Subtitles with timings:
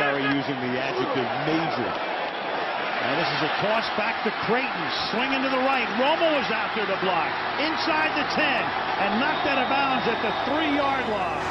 [0.00, 1.92] Carey using the adjective major.
[3.04, 5.84] And this is a toss back to Creighton, swinging to the right.
[6.00, 7.28] Romo is out there to block,
[7.60, 11.44] inside the 10, and knocked out of bounds at the three-yard line.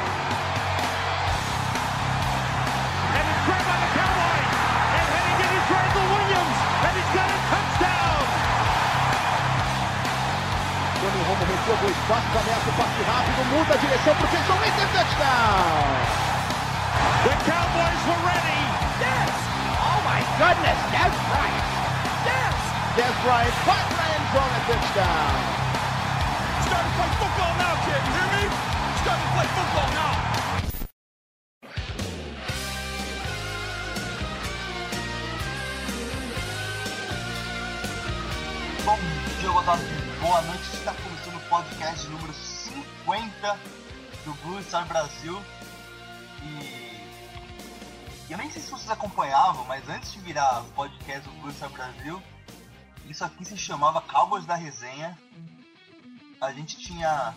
[3.14, 4.50] And it's grabbed by the Cowboys,
[4.98, 6.58] and heading in is Randall Williams,
[6.90, 8.18] and he's got a touchdown.
[10.98, 14.30] Quando o Romo recua do espaço, ameaça o passe rápido, muda a direção para o
[14.34, 16.29] Jason Witten, touchdown!
[17.50, 18.62] Cowboys were ready.
[19.02, 19.34] Yes!
[19.74, 21.66] Oh my goodness, Des Bryant!
[22.22, 22.54] Yes!
[22.94, 25.34] Des Bryant, the end zone, a touchdown!
[26.62, 28.02] Starting to play football now, kid.
[28.06, 28.44] You hear me?
[29.02, 30.14] Starting to play football now.
[38.86, 38.98] Bom
[39.40, 39.84] dia, boa tarde,
[40.22, 40.62] boa noite.
[40.72, 43.58] Está começando o podcast número 50
[44.24, 45.42] do Blue Star Brasil.
[46.44, 46.89] E
[48.32, 52.22] eu nem sei se vocês acompanhavam, mas antes de virar podcast do Star Brasil,
[53.06, 55.18] isso aqui se chamava Cowboys da Resenha.
[56.40, 57.34] A gente tinha.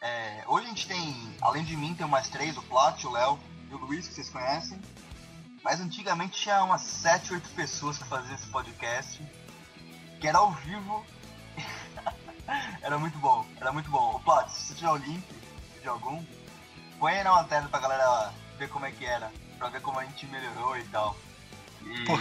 [0.00, 3.38] é, hoje a gente tem, além de mim, tem mais três: o Plat, o Léo
[3.70, 4.80] e o Luiz, que vocês conhecem.
[5.62, 9.22] Mas antigamente tinha umas 7, 8 pessoas que faziam esse podcast
[10.20, 11.04] que era ao vivo.
[12.80, 14.16] era muito bom, era muito bom.
[14.16, 15.22] Ô Plat, se você tiver o link
[15.82, 16.24] de algum,
[16.98, 20.04] põe aí na matéria pra galera ver como é que era, pra ver como a
[20.04, 21.16] gente melhorou e tal.
[21.82, 22.18] E, Pô.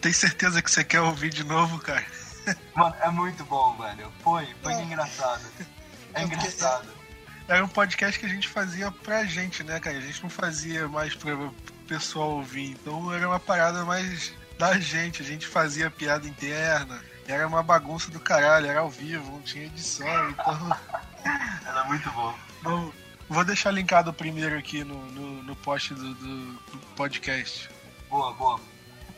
[0.00, 2.04] Tem certeza que você quer ouvir de novo, cara?
[2.74, 4.10] mano, é muito bom, velho.
[4.22, 5.42] Foi, foi engraçado.
[6.14, 6.88] É É engraçado.
[7.48, 9.98] Era um podcast que a gente fazia pra gente, né, cara?
[9.98, 11.54] A gente não fazia mais pra o
[11.86, 12.70] pessoal ouvir.
[12.70, 15.22] Então era uma parada mais da gente.
[15.22, 17.02] A gente fazia piada interna.
[17.26, 20.30] Era uma bagunça do caralho, era ao vivo, não tinha edição.
[20.30, 20.76] Então.
[21.64, 22.34] Era muito bom.
[22.62, 22.92] não-
[23.32, 26.60] Vou deixar linkado primeiro aqui no, no, no post do, do-
[26.94, 27.70] podcast.
[28.10, 28.60] Boa, boa.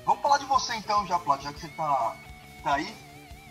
[0.06, 2.16] Vamos falar de você então, já, Plat, já que você tá,
[2.62, 2.96] tá aí.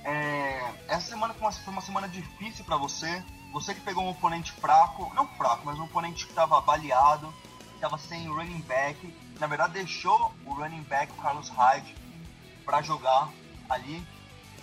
[0.05, 3.21] É, essa semana foi uma, semana difícil pra você.
[3.51, 7.33] Você que pegou um oponente fraco, não fraco, mas um oponente que tava baleado,
[7.73, 9.13] que tava sem running back.
[9.41, 11.93] Na verdade, deixou o running back, o Carlos Hyde,
[12.63, 13.27] pra jogar
[13.69, 14.01] ali.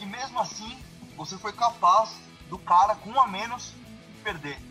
[0.00, 0.78] E mesmo assim,
[1.15, 2.17] você foi capaz
[2.49, 3.75] do cara com um a menos
[4.25, 4.69] perder.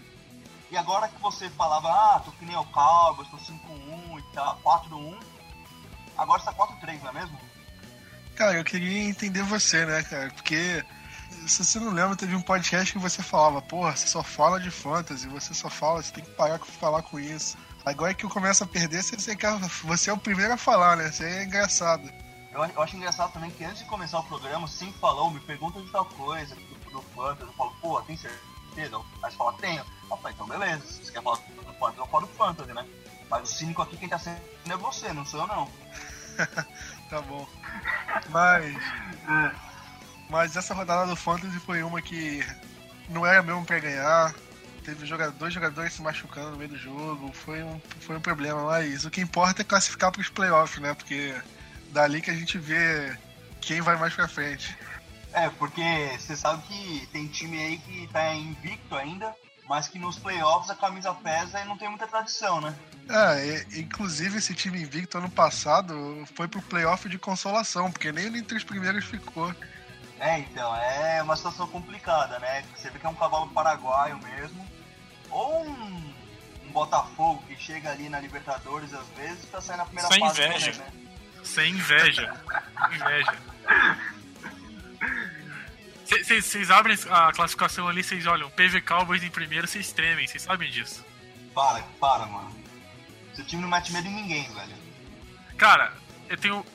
[0.71, 4.59] E agora que você falava, ah, tô que nem o Cowboys, tô 5-1 e tal,
[4.63, 5.19] 4-1,
[6.17, 7.39] agora está 4-3, não é mesmo?
[8.35, 10.29] Cara, eu queria entender você, né, cara?
[10.31, 10.85] Porque
[11.47, 14.69] se você não lembra, teve um podcast que você falava, porra, você só fala de
[14.69, 17.57] fantasy, você só fala, você tem que parar de falar com isso.
[17.83, 20.95] Agora que eu começo a perder, você, você, quer- você é o primeiro a falar,
[20.97, 21.09] né?
[21.09, 22.09] Isso aí é engraçado.
[22.51, 25.81] Eu, eu acho engraçado também que antes de começar o programa, sempre falou, me pergunta
[25.81, 28.58] de tal coisa, do, do Fantasy, eu falo, pô, tem certeza?
[28.77, 29.83] Aí você fala, tenho.
[30.09, 32.85] Eu então beleza, se você quer falar do Fantasy, eu falo do Fantasy, né?
[33.29, 35.69] Mas o cínico aqui, quem tá sendo é você, não sou eu não.
[37.09, 37.47] Tá bom.
[38.29, 38.75] Mas.
[40.29, 42.45] Mas essa rodada do Fantasy foi uma que
[43.09, 44.33] não era mesmo pra ganhar.
[44.83, 47.33] Teve dois jogadores se machucando no meio do jogo.
[47.33, 48.63] Foi um, foi um problema.
[48.63, 50.93] Mas o que importa é classificar pros playoffs, né?
[50.93, 51.35] Porque
[51.91, 53.17] dali que a gente vê
[53.59, 54.77] quem vai mais pra frente.
[55.33, 55.81] É, porque
[56.17, 59.33] você sabe que tem time aí que tá invicto ainda,
[59.67, 62.75] mas que nos playoffs a camisa pesa e não tem muita tradição, né?
[63.07, 68.25] Ah, e- inclusive esse time invicto ano passado foi pro playoff de consolação, porque nem
[68.37, 69.53] entre os primeiros ficou.
[70.19, 72.63] É, então, é uma situação complicada, né?
[72.75, 74.67] Você vê que é um cavalo paraguaio mesmo.
[75.29, 76.13] Ou um,
[76.65, 80.41] um Botafogo que chega ali na Libertadores às vezes pra sair na primeira Só fase.
[80.43, 80.71] inveja.
[80.73, 80.91] né?
[81.43, 82.33] Sem inveja.
[82.91, 83.37] Inveja.
[86.09, 90.69] Vocês abrem a classificação ali, vocês olham, PV Cowboys em primeiro, vocês tremem, vocês sabem
[90.71, 91.05] disso.
[91.53, 92.51] Para, para, mano.
[93.35, 94.75] Seu time não mete medo em ninguém, velho.
[95.57, 95.93] Cara,
[96.27, 96.65] eu tenho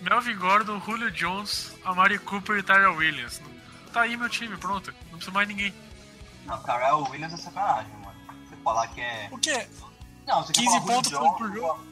[0.00, 3.40] Melvin Gordon, Julio Jones, Amari Cooper e Tyrell Williams.
[3.92, 4.92] Tá aí meu time, pronto.
[5.04, 5.74] Não precisa mais ninguém.
[6.46, 8.14] Não, cara, o Williams é sacanagem, mano.
[8.48, 9.28] Você falar que é.
[9.30, 9.66] O quê?
[10.26, 11.86] Não, você quer 15 falar Julio pontos Jones, por jogo?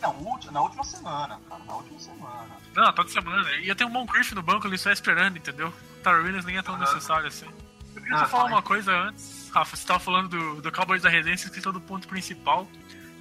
[0.00, 1.64] Não, ulti- na última semana, cara.
[1.64, 2.56] Na última semana.
[2.74, 3.50] Não, toda semana.
[3.58, 5.72] E eu tenho um Moncrief no banco ali só esperando, entendeu?
[6.02, 7.46] Tyrell Williams nem é tão necessário assim.
[7.94, 8.54] Eu queria Ah, só falar fala aí.
[8.54, 9.50] uma coisa antes.
[9.52, 12.68] Rafa, você tava falando do, do Cowboys da Residência, esqueceu do ponto principal,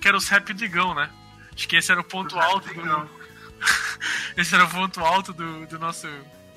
[0.01, 1.09] que era os Rap Digão, né?
[1.55, 3.09] Acho que esse era o ponto Rap alto do.
[4.37, 6.07] esse era o ponto alto do, do nosso,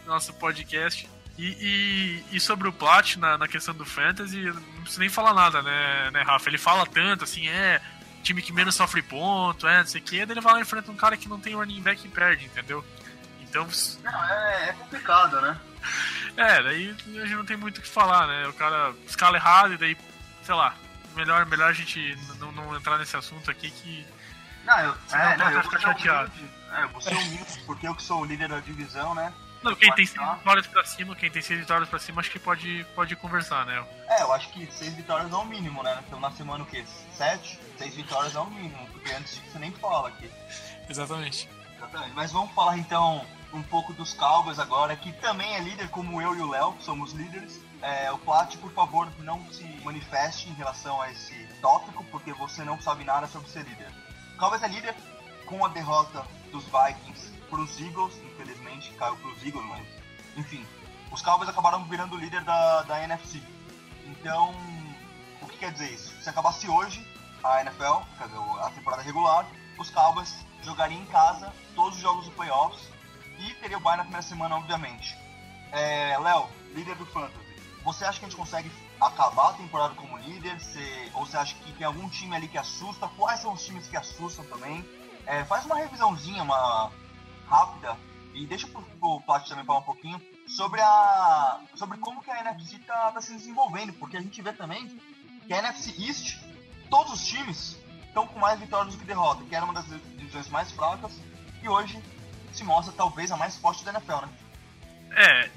[0.06, 1.08] nosso podcast.
[1.38, 5.32] E, e, e sobre o Plat na, na questão do Fantasy, não preciso nem falar
[5.32, 6.48] nada, né, né, Rafa?
[6.50, 7.80] Ele fala tanto assim, é
[8.22, 10.62] time que menos sofre ponto, é, não sei o que, daí ele vai lá e
[10.62, 12.84] enfrenta um cara que não tem running back e perde, entendeu?
[13.40, 13.66] Então,
[14.04, 15.58] Não, é, é complicado, né?
[16.36, 18.48] É, daí a gente não tem muito o que falar, né?
[18.48, 19.96] O cara escala errado e daí,
[20.42, 20.74] sei lá,
[21.14, 24.06] melhor, melhor a gente não, não entrar nesse assunto aqui que
[24.64, 26.32] Não, eu, é, não, eu ficar chateado.
[26.72, 29.32] É, você é humilde, porque eu que sou o líder da divisão, né?
[29.62, 32.38] Não, quem tem seis vitórias pra cima, quem tem seis vitórias pra cima, acho que
[32.38, 33.84] pode, pode conversar, né?
[34.08, 36.02] É, eu acho que seis vitórias é o mínimo, né?
[36.06, 36.84] Então na semana o quê?
[37.16, 37.60] Sete?
[37.78, 40.28] Seis vitórias é o mínimo, porque antes disso você nem fala aqui.
[40.88, 41.48] Exatamente.
[41.82, 42.14] Exatamente.
[42.14, 46.34] Mas vamos falar então um pouco dos Cowboys agora, que também é líder, como eu
[46.36, 47.60] e o Léo, somos líderes.
[47.82, 52.64] É, o Plat, por favor, não se manifeste em relação a esse tópico, porque você
[52.64, 53.90] não sabe nada sobre ser líder.
[54.34, 54.94] O Cowboys é líder
[55.44, 59.86] com a derrota dos Vikings para os Eagles, infelizmente caiu para os Eagles, mas
[60.36, 60.64] enfim,
[61.10, 63.42] os Cowboys acabaram virando líder da, da NFC.
[64.06, 64.54] Então,
[65.42, 66.14] o que quer dizer isso?
[66.22, 67.04] Se acabasse hoje
[67.42, 69.44] a NFL, quer dizer, a temporada regular,
[69.78, 70.32] os Cowboys
[70.62, 72.88] jogariam em casa todos os jogos do playoffs
[73.38, 75.16] e teria o bye na primeira semana, obviamente.
[75.72, 77.42] É, Léo, líder do Fantasy,
[77.84, 78.70] você acha que a gente consegue
[79.00, 80.60] acabar a temporada como líder?
[80.60, 83.08] Você, ou você acha que tem algum time ali que assusta?
[83.08, 84.84] Quais são os times que assustam também?
[85.26, 86.90] É, faz uma revisãozinha, uma
[87.46, 87.96] rápida,
[88.34, 92.40] e deixa pro, pro Plat também falar um pouquinho sobre a sobre como que a
[92.40, 94.88] NFC tá, tá se desenvolvendo, porque a gente vê também
[95.46, 96.38] que a NFC East,
[96.88, 97.76] todos os times
[98.12, 99.86] estão com mais vitórias do que derrotas, que era uma das
[100.18, 101.18] divisões mais fracas,
[101.62, 101.98] e hoje
[102.52, 104.28] se mostra talvez a mais forte da NFL, né?
[105.14, 105.50] É,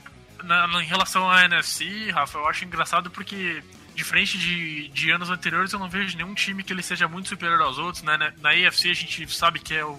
[0.44, 3.62] na, em relação à NFC, Rafa, eu acho engraçado porque,
[3.94, 7.62] diferente de, de anos anteriores, eu não vejo nenhum time que ele seja muito superior
[7.62, 8.04] aos outros.
[8.04, 8.18] Né?
[8.18, 9.92] Na, na AFC a gente sabe que é o,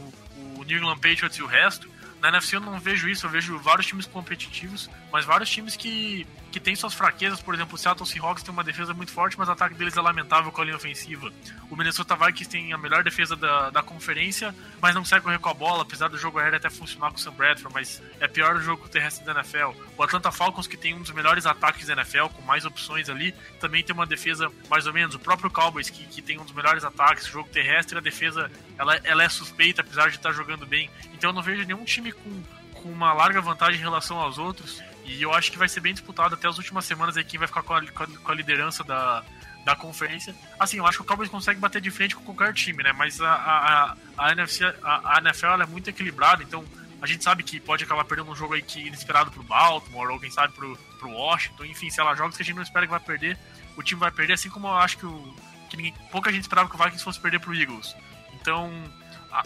[0.57, 1.91] o New England Patriots e o resto.
[2.21, 6.27] Na NFC eu não vejo isso, eu vejo vários times competitivos, mas vários times que,
[6.53, 7.41] que têm suas fraquezas.
[7.41, 10.01] Por exemplo, o Seattle Seahawks tem uma defesa muito forte, mas o ataque deles é
[10.03, 11.33] lamentável com a linha ofensiva.
[11.71, 15.49] O Minnesota Vikings tem a melhor defesa da, da conferência, mas não consegue correr com
[15.49, 18.57] a bola, apesar do jogo aéreo até funcionar com o Sam Bradford, mas é pior
[18.57, 19.71] o jogo terrestre da NFL.
[19.97, 23.33] O Atlanta Falcons, que tem um dos melhores ataques da NFL, com mais opções ali,
[23.59, 25.15] também tem uma defesa mais ou menos.
[25.15, 28.97] O próprio Cowboys, que, que tem um dos melhores ataques, jogo terrestre, a defesa ela,
[29.03, 30.91] ela é suspeita, apesar de estar jogando bem.
[31.15, 32.43] Então eu não vejo nenhum time com,
[32.87, 34.81] com uma larga vantagem em relação aos outros.
[35.05, 37.49] E eu acho que vai ser bem disputado até as últimas semanas aí quem vai
[37.49, 39.25] ficar com a, com a liderança da,
[39.65, 40.35] da conferência.
[40.59, 42.93] Assim, eu acho que o Cowboys consegue bater de frente com qualquer time, né?
[42.93, 46.65] Mas a, a, a, NFC, a, a NFL é muito equilibrada, então
[47.01, 50.21] a gente sabe que pode acabar perdendo um jogo aí que inesperado pro Baltimore, ou
[50.21, 52.91] quem sabe pro, pro Washington, enfim, sei lá, jogos que a gente não espera que
[52.91, 53.39] vai perder,
[53.77, 55.37] o time vai perder, assim como eu acho que, o,
[55.69, 57.95] que ninguém, pouca gente esperava que o Vikings fosse perder pro Eagles.
[58.41, 58.73] Então,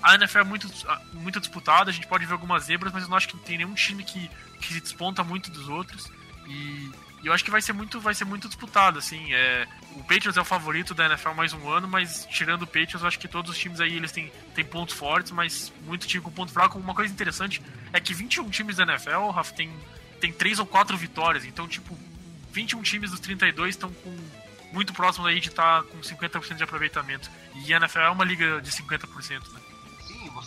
[0.02, 0.68] a, NFL é muito,
[1.12, 3.74] muito disputada, a gente pode ver algumas zebras, mas eu não acho que tem nenhum
[3.74, 6.10] time que, que se desponta muito dos outros.
[6.46, 6.90] E,
[7.22, 9.32] e eu acho que vai ser muito, vai ser muito disputado, assim.
[9.32, 9.66] É,
[9.96, 13.08] o Patriots é o favorito da NFL mais um ano, mas tirando o Patriots, eu
[13.08, 16.30] acho que todos os times aí eles têm, têm pontos fortes, mas muito time com
[16.30, 16.78] ponto fraco.
[16.78, 17.60] Uma coisa interessante
[17.92, 19.70] é que 21 times da NFL, Rafa, tem,
[20.20, 21.44] tem 3 ou 4 vitórias.
[21.44, 21.98] Então, tipo,
[22.52, 24.16] 21 times dos 32 estão com
[24.72, 27.30] muito próximo aí de estar tá com 50% de aproveitamento.
[27.66, 29.69] E a NFL é uma liga de 50%, né?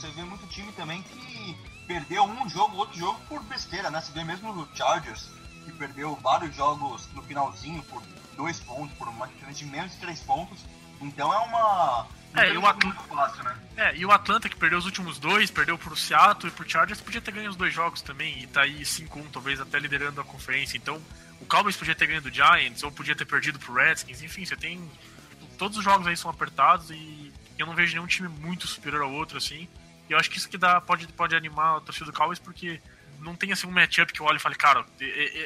[0.04, 1.56] Você vê muito time também que
[1.88, 4.02] perdeu um jogo, outro jogo por besteira, né?
[4.02, 5.30] Você vê mesmo no Chargers,
[5.64, 8.04] que perdeu vários jogos no finalzinho por
[8.36, 10.60] dois pontos, por uma diferença de menos de três pontos.
[11.00, 12.08] Então é uma.
[12.36, 13.56] É, e o, Atlanta, fácil, né?
[13.78, 17.00] é, e o Atlanta que perdeu os últimos dois, perdeu pro Seattle e pro Chargers,
[17.00, 20.24] podia ter ganho os dois jogos também, e tá aí 5-1, talvez até liderando a
[20.24, 20.76] conferência.
[20.76, 21.00] Então,
[21.40, 24.58] o Cowboys podia ter ganho do Giants, ou podia ter perdido pro Redskins, enfim, você
[24.58, 24.82] tem.
[25.60, 29.14] Todos os jogos aí são apertados e eu não vejo nenhum time muito superior ao
[29.14, 29.69] outro, assim.
[30.10, 32.81] E eu acho que isso que dá, pode, pode animar a torcida do Cowboys, porque
[33.19, 34.86] não tem assim um matchup que eu olho e fale, cara,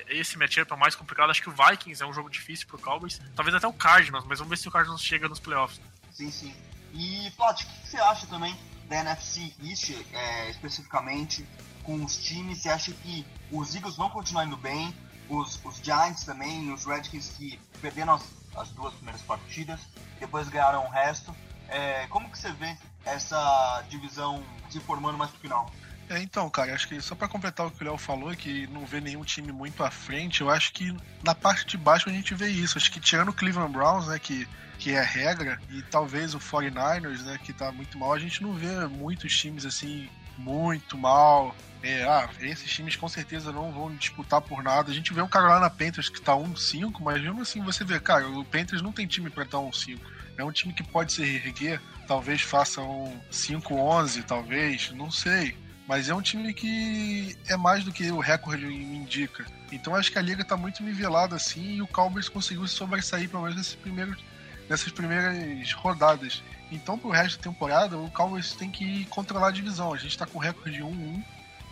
[0.10, 1.30] esse matchup é o mais complicado.
[1.30, 3.22] Acho que o Vikings é um jogo difícil pro Cowboys.
[3.36, 5.80] Talvez até o Cardinals, mas vamos ver se o Cardinals chega nos playoffs.
[6.12, 6.56] Sim, sim.
[6.94, 11.48] E, Plat, o que você acha também da NFC East, é, especificamente,
[11.84, 12.60] com os times?
[12.62, 14.94] Você acha que os Eagles vão continuar indo bem?
[15.30, 18.24] Os, os Giants também, os Redskins que perderam as,
[18.56, 19.82] as duas primeiras partidas,
[20.20, 21.36] depois ganharam o resto.
[21.70, 25.72] É, como que você vê essa divisão se formando mais pro final?
[26.10, 28.86] É, então, cara, acho que só para completar o que o Léo falou, que não
[28.86, 32.34] vê nenhum time muito à frente, eu acho que na parte de baixo a gente
[32.34, 32.78] vê isso.
[32.78, 34.48] Acho que tirando o Cleveland Browns, né, que,
[34.80, 38.54] que é regra, e talvez o 49ers, né, que tá muito mal, a gente não
[38.54, 41.54] vê muitos times assim muito mal.
[41.84, 44.92] É, ah, esses times com certeza não vão disputar por nada.
[44.92, 48.28] A gente vê o Carolina Panthers que tá 1-5, mas mesmo assim você vê, cara,
[48.28, 50.00] o Panthers não tem time para estar 1-5.
[50.38, 55.56] É um time que pode se reerguer, talvez faça um 5-11, talvez, não sei.
[55.88, 59.46] Mas é um time que é mais do que o recorde me indica.
[59.72, 63.30] Então acho que a liga está muito nivelada assim e o Cowboys conseguiu se sobressair
[63.30, 64.24] pelo menos nesses primeiros,
[64.70, 66.44] nessas primeiras rodadas.
[66.72, 69.94] Então pro resto da temporada o Cowboys tem que controlar a divisão.
[69.94, 71.24] A gente está com recorde 1-1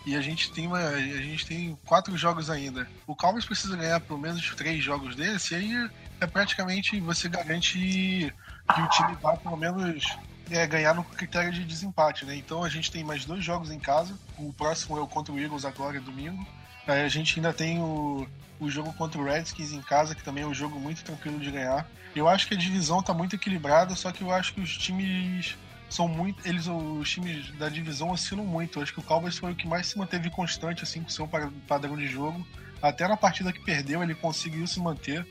[0.06, 2.88] e a gente tem uma, a gente tem quatro jogos ainda.
[3.06, 5.90] O Cowboys precisa ganhar pelo menos três jogos desse e aí
[6.22, 8.34] é praticamente você garante
[8.74, 10.06] que o time vai pelo menos
[10.50, 12.36] é, ganhar no critério de desempate, né?
[12.36, 14.18] Então a gente tem mais dois jogos em casa.
[14.38, 16.46] O próximo é o contra o Eagles agora, domingo.
[16.88, 18.28] Aí a gente ainda tem o,
[18.60, 21.52] o jogo contra o Redskins em casa, que também é um jogo muito tranquilo de
[21.52, 21.88] ganhar.
[22.16, 25.58] Eu acho que a divisão está muito equilibrada, só que eu acho que os times
[25.90, 26.48] são muito.
[26.48, 28.80] Eles, os times da divisão oscilam muito.
[28.80, 31.12] Eu acho que o Cowboys foi o que mais se manteve constante, assim, com o
[31.12, 31.28] seu
[31.68, 32.46] padrão de jogo.
[32.82, 35.26] Até na partida que perdeu, ele conseguiu se manter.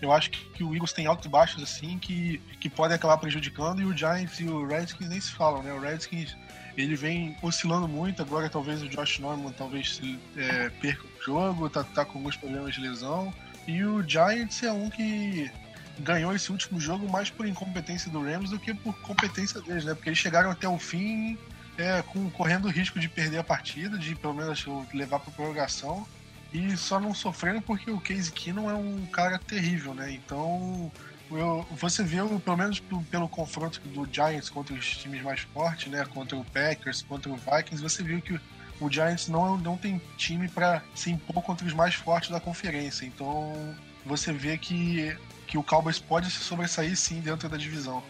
[0.00, 3.80] Eu acho que, o Eagles tem altos e baixos, assim, que, que podem acabar prejudicando.
[3.80, 5.72] E o Giants e o Redskins nem se falam, né?
[5.72, 6.36] O Redskins,
[6.76, 8.22] ele vem oscilando muito.
[8.22, 10.00] Agora, talvez o Josh Norman talvez
[10.36, 13.32] é, perca o jogo, tá, tá com alguns problemas de lesão.
[13.66, 15.50] E o Giants é um que
[15.98, 19.94] ganhou esse último jogo mais por incompetência do Rams do que por competência deles, né?
[19.94, 21.38] Porque eles chegaram até o fim
[21.76, 24.64] é, com, correndo o risco de perder a partida, de pelo menos
[24.94, 26.06] levar para prorrogação
[26.52, 30.12] e só não sofrendo porque o Case Keenum é um cara terrível, né?
[30.12, 30.90] Então,
[31.30, 32.80] eu, você viu, pelo menos
[33.10, 36.04] pelo confronto do Giants contra os times mais fortes, né?
[36.06, 38.40] Contra o Packers, contra o Vikings, você viu que
[38.80, 43.04] o Giants não, não tem time para se impor contra os mais fortes da conferência.
[43.04, 45.16] Então, você vê que,
[45.46, 48.02] que o Cowboys pode se sobressair sim dentro da divisão.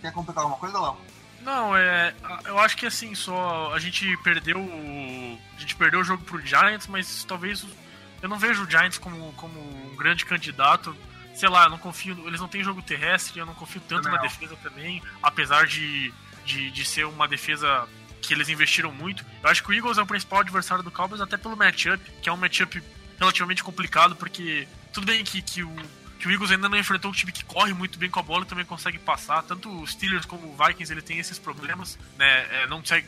[0.00, 0.96] Quer completar alguma coisa, Léo?
[1.42, 2.14] Não, é.
[2.44, 3.72] Eu acho que assim, só.
[3.72, 4.58] A gente perdeu.
[5.56, 7.64] A gente perdeu o jogo pro Giants, mas talvez.
[8.20, 10.96] Eu não vejo o Giants como, como um grande candidato.
[11.34, 12.26] Sei lá, eu não confio.
[12.26, 14.16] Eles não têm jogo terrestre, eu não confio tanto não.
[14.16, 15.02] na defesa também.
[15.22, 16.12] Apesar de,
[16.44, 17.88] de, de ser uma defesa
[18.20, 19.24] que eles investiram muito.
[19.42, 22.28] Eu acho que o Eagles é o principal adversário do Cowboys, até pelo matchup, que
[22.28, 22.82] é um matchup
[23.18, 25.76] relativamente complicado, porque tudo bem que, que o
[26.18, 28.44] que o Eagles ainda não enfrentou um time que corre muito bem com a bola
[28.44, 29.42] e também consegue passar.
[29.42, 32.62] Tanto os Steelers como o Vikings ele tem esses problemas, né?
[32.62, 33.06] É, não consegue,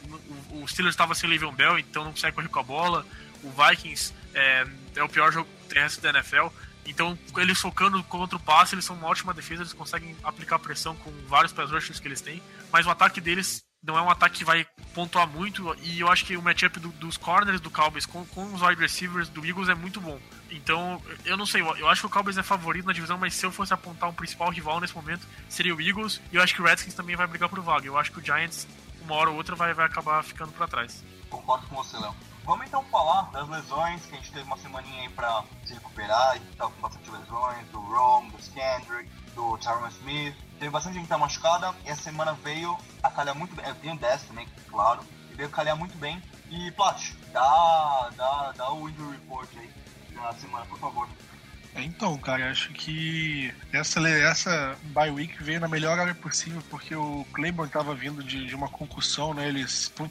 [0.50, 3.06] o, o Steelers estava sem Le'Veon Bell, então não consegue correr com a bola.
[3.42, 6.48] O Vikings é, é o pior jogo terrestre da NFL.
[6.86, 10.96] Então, eles focando contra o passe, eles são uma ótima defesa, eles conseguem aplicar pressão
[10.96, 14.38] com vários pass rushers que eles têm, mas o ataque deles não é um ataque
[14.38, 18.04] que vai pontuar muito, e eu acho que o matchup do, dos corners do Cowboys
[18.04, 20.20] com, com os wide receivers do Eagles é muito bom.
[20.50, 23.46] Então, eu não sei, eu acho que o Cowboys é favorito na divisão, mas se
[23.46, 26.60] eu fosse apontar um principal rival nesse momento, seria o Eagles, e eu acho que
[26.60, 27.86] o Redskins também vai brigar por vaga.
[27.86, 28.66] Eu acho que o Giants,
[29.02, 31.02] uma hora ou outra, vai, vai acabar ficando para trás.
[31.30, 32.14] Concordo com você, Léo.
[32.44, 36.36] Vamos então falar das lesões, que a gente teve uma semaninha aí pra se recuperar,
[36.36, 40.34] e tá com bastante lesões, do Rome, do Skandrick, do Tyron Smith.
[40.58, 43.92] Teve bastante gente que tá machucada, e essa semana veio a calhar muito bem, tem
[43.92, 46.22] o 10 também, claro, e veio calhar muito bem.
[46.48, 49.70] E, Plat, dá, dá, dá o injury report aí
[50.14, 51.08] da semana, por favor.
[51.74, 56.94] É, então, cara, acho que essa, essa bye week veio na melhor hora possível, porque
[56.94, 59.48] o Claiborne estava vindo de, de, uma concussão, né?
[59.48, 59.64] Ele,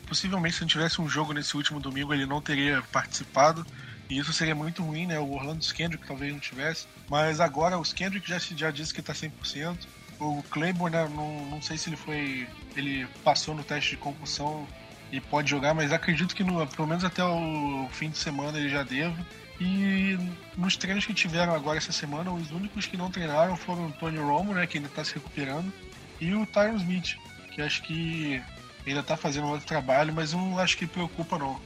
[0.07, 3.65] possivelmente, se não tivesse um jogo nesse último domingo, ele não teria participado.
[4.09, 5.19] E isso seria muito ruim, né?
[5.19, 6.87] O Orlando Skendrick talvez não tivesse.
[7.09, 9.77] Mas agora o Skendrick já, já disse que está 100%.
[10.19, 12.47] O Claiborne, né, não, não sei se ele foi.
[12.75, 14.67] Ele passou no teste de concussão
[15.11, 18.69] e pode jogar, mas acredito que no, pelo menos até o fim de semana ele
[18.69, 19.15] já deva.
[19.59, 20.17] E
[20.55, 24.17] nos treinos que tiveram agora essa semana, os únicos que não treinaram foram o Tony
[24.17, 25.71] Romo, né, que ainda está se recuperando,
[26.19, 27.17] e o Tyron Smith,
[27.53, 28.41] que acho que
[28.87, 31.59] ainda está fazendo outro trabalho, mas não acho que preocupa não.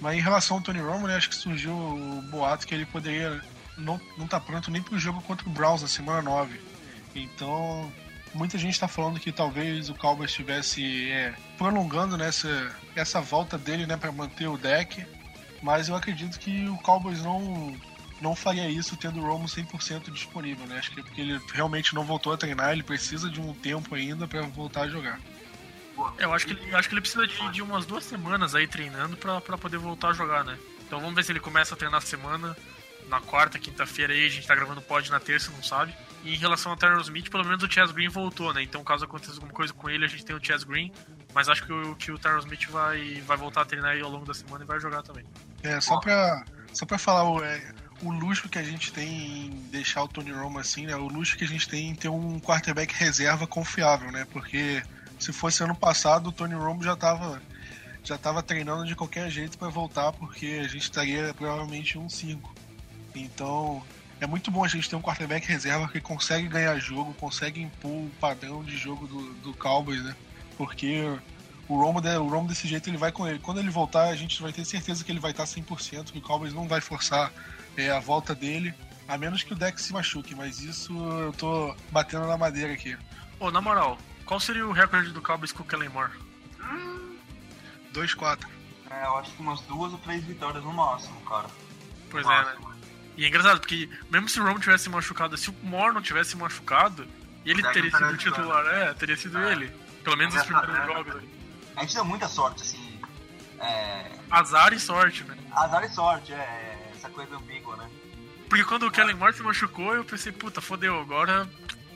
[0.00, 3.40] Mas em relação ao Tony Romo, né, acho que surgiu o boato que ele poderia
[3.76, 6.60] não, não tá pronto nem para o jogo contra o Browns na semana 9.
[7.14, 7.92] Então,
[8.34, 13.86] muita gente está falando que talvez o Cowboys estivesse é, prolongando nessa essa volta dele
[13.86, 15.06] né, para manter o deck
[15.62, 17.76] mas eu acredito que o Cowboys não,
[18.20, 20.78] não faria isso tendo o Romo 100% disponível, né?
[20.78, 23.94] Acho que é porque ele realmente não voltou a treinar, ele precisa de um tempo
[23.94, 25.20] ainda para voltar a jogar.
[26.18, 29.16] Eu acho que ele, acho que ele precisa de, de umas duas semanas aí treinando
[29.16, 30.56] para poder voltar a jogar, né?
[30.86, 32.56] Então vamos ver se ele começa a treinar semana,
[33.08, 35.94] na quarta, quinta-feira aí, a gente tá gravando pod na terça, não sabe.
[36.24, 38.62] E em relação ao Terrence Smith, pelo menos o Chaz Green voltou, né?
[38.62, 40.92] Então caso aconteça alguma coisa com ele, a gente tem o Chaz Green.
[41.34, 44.24] Mas acho que o, que o Smith vai, vai voltar a treinar aí ao longo
[44.24, 45.24] da semana e vai jogar também.
[45.62, 47.60] É, só pra, só pra falar o, é,
[48.02, 50.94] o luxo que a gente tem em deixar o Tony Romo assim, né?
[50.96, 54.26] O luxo que a gente tem em ter um quarterback reserva confiável, né?
[54.30, 54.82] Porque
[55.18, 57.42] se fosse ano passado, o Tony Romo já tava,
[58.04, 62.54] já tava treinando de qualquer jeito para voltar, porque a gente estaria provavelmente um 5.
[63.14, 63.82] Então,
[64.20, 67.90] é muito bom a gente ter um quarterback reserva que consegue ganhar jogo, consegue impor
[67.90, 70.14] o padrão de jogo do, do Cowboys, né?
[70.56, 71.04] Porque
[71.68, 73.38] o Romo, o Romo desse jeito ele vai com ele.
[73.38, 76.22] Quando ele voltar, a gente vai ter certeza que ele vai estar 100%, que o
[76.22, 77.30] Cowboys não vai forçar
[77.76, 78.74] é, a volta dele,
[79.06, 82.96] a menos que o Dex se machuque, mas isso eu tô batendo na madeira aqui.
[83.38, 86.12] Pô, na moral, qual seria o recorde do Cowboys com o Kellen Moore?
[87.92, 88.46] 2-4.
[88.90, 91.48] É, eu acho que umas duas ou três vitórias no máximo, cara.
[92.10, 92.68] Pois no é, máximo.
[92.70, 92.76] né?
[93.16, 96.36] E é engraçado, porque mesmo se o Romo tivesse machucado, se o Moore não tivesse
[96.36, 97.06] machucado,
[97.44, 99.52] ele teria sido o teria titular, é, teria sido É.
[99.52, 99.72] ele.
[100.04, 100.86] Pelo menos os primeiros né?
[100.86, 101.37] jogos ali.
[101.78, 103.00] A gente deu muita sorte, assim.
[103.60, 104.10] É...
[104.28, 105.38] Azar e sorte, né?
[105.52, 106.90] Azar e sorte, é.
[106.92, 107.88] Essa coisa ambígua, né?
[108.48, 111.48] Porque quando o Kellen Moore se machucou, eu pensei, puta, fodeu, agora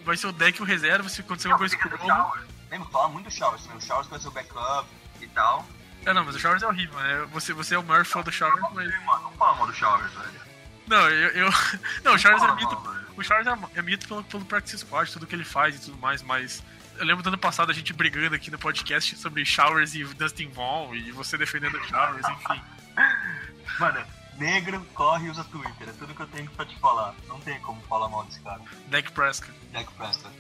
[0.05, 2.33] vai ser o deck o reserva, se acontecer alguma coisa com o.
[2.71, 3.75] Lembra que falava muito do Showers, né?
[3.75, 4.89] O Showers vai ser o backup
[5.21, 5.67] e tal.
[6.07, 7.29] É, não, mas o Showers é horrível, né?
[7.33, 9.05] Você, você é o maior fã do Showers, mas...
[9.05, 10.41] Mano, não fala mal do Showers, velho.
[10.87, 11.29] Não, eu...
[11.31, 11.51] eu...
[12.05, 13.02] Não, o Showers é Fala mito...
[13.17, 15.99] O Showers é, é mito pelo, pelo Practice Squad, tudo que ele faz e tudo
[15.99, 16.63] mais, mas...
[16.99, 20.49] Eu lembro do ano passado a gente brigando aqui no podcast sobre Showers e Dustin
[20.49, 22.63] Vaughn, e você defendendo Showers, enfim.
[23.81, 24.05] Mano,
[24.39, 25.89] negro corre e usa Twitter.
[25.89, 27.15] É tudo que eu tenho pra te falar.
[27.27, 28.61] Não tem como falar mal desse cara.
[28.89, 29.53] Deck Prescott.
[29.73, 30.31] Jack Preston.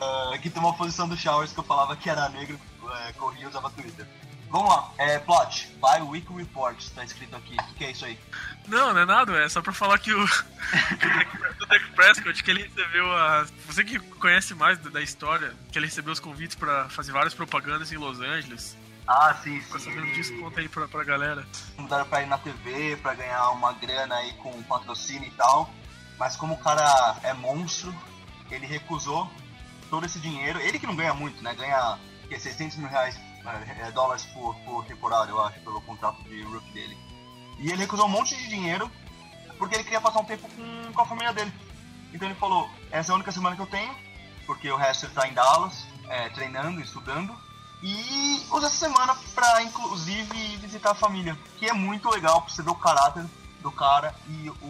[0.00, 2.58] Ah, aqui tem uma posição do Showers que eu falava que era negro,
[3.06, 4.06] é, corria e usava Twitter.
[4.52, 7.56] Vamos lá, é, plot, by Weekly Reports, tá escrito aqui.
[7.58, 8.18] O que, é isso aí?
[8.68, 12.64] Não, não é nada, é só pra falar que o, o Dak- Prescott, que ele
[12.64, 13.46] recebeu a.
[13.66, 17.90] Você que conhece mais da história, que ele recebeu os convites pra fazer várias propagandas
[17.92, 18.76] em Los Angeles.
[19.06, 19.78] Ah, sim, sim.
[19.78, 20.12] sabendo Ele...
[20.12, 21.46] disso, conta aí pra, pra galera.
[21.78, 25.72] Mudaram pra ir na TV, pra ganhar uma grana aí com patrocínio e tal.
[26.18, 27.92] Mas como o cara é monstro,
[28.50, 29.28] ele recusou
[29.88, 30.60] todo esse dinheiro.
[30.60, 31.54] Ele que não ganha muito, né?
[31.54, 36.42] Ganha que, 600 mil reais, é, dólares por, por temporada, eu acho, pelo contrato de
[36.42, 36.98] rookie dele.
[37.58, 38.90] E ele recusou um monte de dinheiro
[39.58, 41.52] porque ele queria passar um tempo com, com a família dele.
[42.12, 43.94] Então ele falou, essa é a única semana que eu tenho,
[44.46, 47.34] porque o resto ele tá em Dallas, é, treinando, estudando.
[47.82, 51.36] E usa essa semana pra, inclusive, visitar a família.
[51.58, 53.24] Que é muito legal pra você ver o caráter
[53.60, 54.64] do cara e o,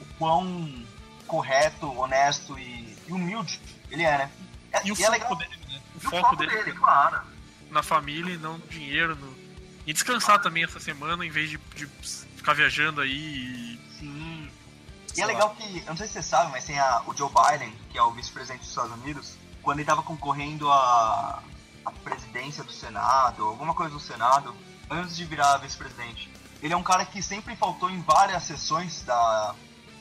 [0.00, 0.84] o quão
[1.26, 4.30] correto, honesto e, e humilde ele é, né?
[4.72, 5.36] É, E o é foco legal.
[5.36, 5.80] dele, né?
[5.94, 7.22] O E foco, dele, claro.
[7.70, 9.16] Na família e não no dinheiro.
[9.16, 9.34] No...
[9.86, 11.86] E descansar também essa semana, em vez de, de
[12.36, 13.80] ficar viajando aí e.
[13.98, 14.50] Sim.
[15.16, 17.28] E é legal que, eu não sei se você sabe, mas tem a, o Joe
[17.28, 21.42] Biden, que é o vice-presidente dos Estados Unidos, quando ele estava concorrendo à,
[21.84, 24.54] à presidência do Senado, alguma coisa do Senado,
[24.88, 26.30] antes de virar vice-presidente.
[26.62, 29.54] Ele é um cara que sempre faltou em várias sessões da,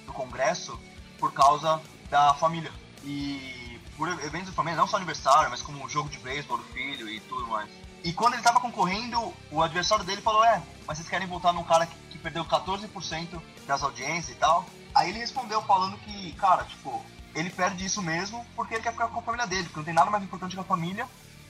[0.06, 0.80] do Congresso
[1.20, 2.72] por causa da família.
[3.04, 3.57] E
[3.98, 7.20] por eventos de família, não só aniversário, mas como jogo de beisebol do filho e
[7.22, 7.70] tudo mais.
[8.04, 11.64] E quando ele tava concorrendo, o adversário dele falou: É, mas vocês querem votar num
[11.64, 14.66] cara que, que perdeu 14% das audiências e tal?
[14.94, 17.04] Aí ele respondeu falando que, cara, tipo,
[17.36, 19.94] ele perde isso mesmo porque ele quer ficar com a família dele, porque não tem
[19.94, 21.08] nada mais importante que a família.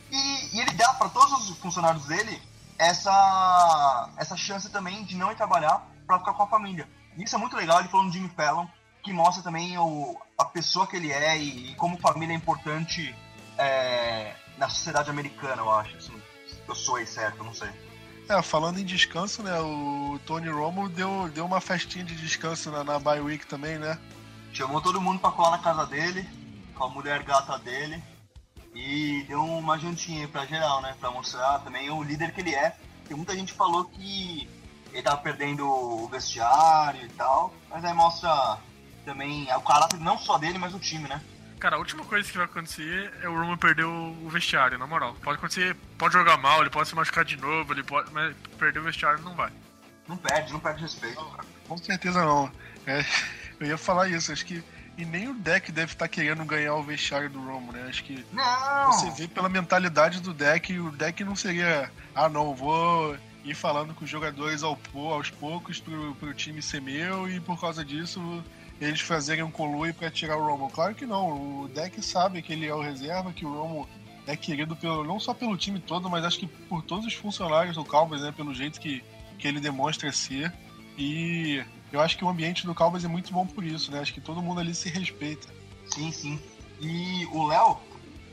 [0.10, 2.42] E, e ele dá para todos os funcionários dele
[2.78, 6.88] essa, essa chance também de não ir trabalhar para ficar com a família.
[7.18, 8.68] E isso é muito legal, ele falou no Jimmy Fallon,
[9.08, 13.16] que mostra também o, a pessoa que ele é e, e como família é importante
[13.58, 15.96] é, na sociedade americana, eu acho.
[15.96, 16.22] Assim,
[16.68, 17.70] eu sou aí certo, não sei.
[18.28, 19.58] É, falando em descanso, né?
[19.62, 23.98] O Tony Romo deu, deu uma festinha de descanso na, na bye week também, né?
[24.52, 26.28] Chamou todo mundo pra colar na casa dele,
[26.76, 28.04] com a mulher gata dele,
[28.76, 30.98] e deu uma jantinha aí pra geral, né?
[31.00, 32.76] Pra mostrar também o líder que ele é.
[33.00, 34.50] Porque muita gente falou que
[34.92, 38.60] ele tava perdendo o vestiário e tal, mas aí mostra
[39.08, 41.22] também o caráter não só dele, mas do time, né?
[41.60, 45.16] Cara, a última coisa que vai acontecer é o Roman perder o vestiário, na moral.
[45.24, 48.12] Pode acontecer, pode jogar mal, ele pode se machucar de novo, ele pode.
[48.12, 49.52] Mas perder o vestiário não vai.
[50.08, 51.26] Não perde, não perde respeito.
[51.68, 52.52] Com certeza não.
[52.86, 53.04] É,
[53.60, 54.64] eu ia falar isso, acho que.
[54.98, 57.86] E nem o deck deve estar querendo ganhar o vestiário do Romo, né?
[57.88, 58.92] Acho que Não!
[58.92, 61.92] você vê pela mentalidade do deck, o deck não seria.
[62.16, 63.16] Ah não, vou
[63.46, 67.62] ir falando com os jogadores ao, aos poucos pro, pro time ser meu e por
[67.62, 68.44] causa disso
[68.80, 70.70] eles fazerem um colui pra tirar o Romo.
[70.70, 73.88] Claro que não, o deck sabe que ele é o reserva, que o Romo
[74.28, 77.76] é querido pelo, não só pelo time todo, mas acho que por todos os funcionários
[77.76, 78.32] do Cowboys, né?
[78.32, 79.04] Pelo jeito que,
[79.40, 80.54] que ele demonstra ser.
[80.98, 84.00] E eu acho que o ambiente do Cowboys é muito bom por isso, né?
[84.00, 85.48] Acho que todo mundo ali se respeita.
[85.88, 86.40] Sim, sim.
[86.82, 87.78] E o Léo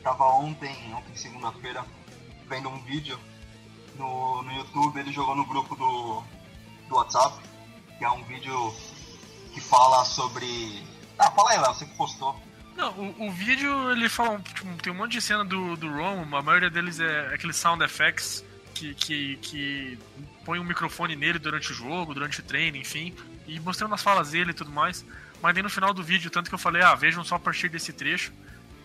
[0.03, 1.83] tava ontem, ontem segunda-feira,
[2.47, 3.17] vendo um vídeo
[3.97, 6.21] no, no YouTube, ele jogou no grupo do,
[6.89, 7.41] do WhatsApp,
[7.97, 8.73] que é um vídeo
[9.55, 10.83] que fala sobre.
[11.17, 12.35] Ah, fala aí, Léo, você que postou.
[12.75, 14.37] Não, o, o vídeo ele fala.
[14.39, 17.81] tipo, tem um monte de cena do, do Romo, a maioria deles é aqueles sound
[17.81, 19.99] effects que, que, que
[20.43, 23.15] põe um microfone nele durante o jogo, durante o treino, enfim,
[23.47, 25.05] e mostrando as falas dele e tudo mais.
[25.41, 27.69] Mas daí no final do vídeo, tanto que eu falei, ah, vejam só a partir
[27.69, 28.33] desse trecho,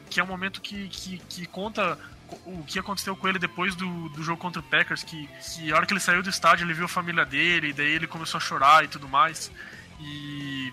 [0.08, 1.98] que é um momento que, que, que conta
[2.46, 5.76] o que aconteceu com ele depois do, do jogo contra o Packers, que, que a
[5.76, 8.38] hora que ele saiu do estádio ele viu a família dele, e daí ele começou
[8.38, 9.50] a chorar e tudo mais.
[10.00, 10.72] E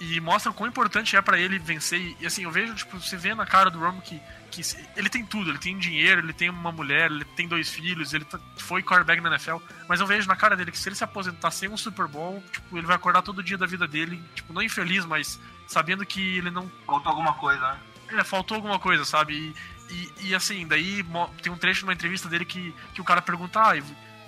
[0.00, 2.16] e mostra quão importante é para ele vencer.
[2.18, 4.18] E assim, eu vejo, tipo, você vê na cara do Romo que,
[4.50, 4.62] que
[4.96, 8.24] ele tem tudo, ele tem dinheiro, ele tem uma mulher, ele tem dois filhos, ele
[8.24, 11.04] tá, foi quarterback na NFL, mas eu vejo na cara dele que se ele se
[11.04, 14.54] aposentar sem um Super Bowl, tipo, ele vai acordar todo dia da vida dele, tipo,
[14.54, 15.38] não infeliz, mas
[15.68, 16.70] sabendo que ele não.
[16.86, 17.78] Faltou alguma coisa, né?
[18.12, 19.54] É, faltou alguma coisa, sabe?
[19.90, 21.04] E, e, e assim, daí
[21.42, 23.76] tem um trecho numa entrevista dele que, que o cara pergunta, ah,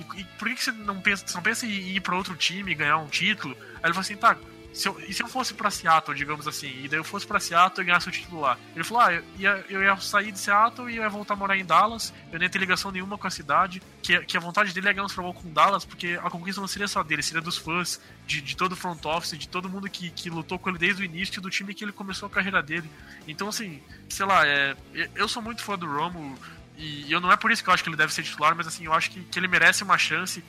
[0.02, 2.36] e, e por que, que você não pensa, você não pensa em ir para outro
[2.36, 3.56] time e ganhar um título?
[3.76, 4.36] Aí ele falou assim, tá,
[4.72, 7.38] se eu, e se eu fosse pra Seattle, digamos assim, e daí eu fosse pra
[7.38, 8.58] Seattle e ganhasse o título lá?
[8.74, 11.58] Ele falou: ah, eu ia, eu ia sair de Seattle e ia voltar a morar
[11.58, 14.72] em Dallas, eu nem ia ter ligação nenhuma com a cidade, que, que a vontade
[14.72, 17.22] dele é ganhar um Super Bowl com Dallas, porque a conquista não seria só dele,
[17.22, 20.58] seria dos fãs, de, de todo o front office, de todo mundo que, que lutou
[20.58, 22.90] com ele desde o início do time que ele começou a carreira dele.
[23.28, 24.74] Então, assim, sei lá, é,
[25.14, 26.38] eu sou muito fã do Romo,
[26.76, 28.66] e eu não é por isso que eu acho que ele deve ser titular, mas
[28.66, 30.42] assim, eu acho que, que ele merece uma chance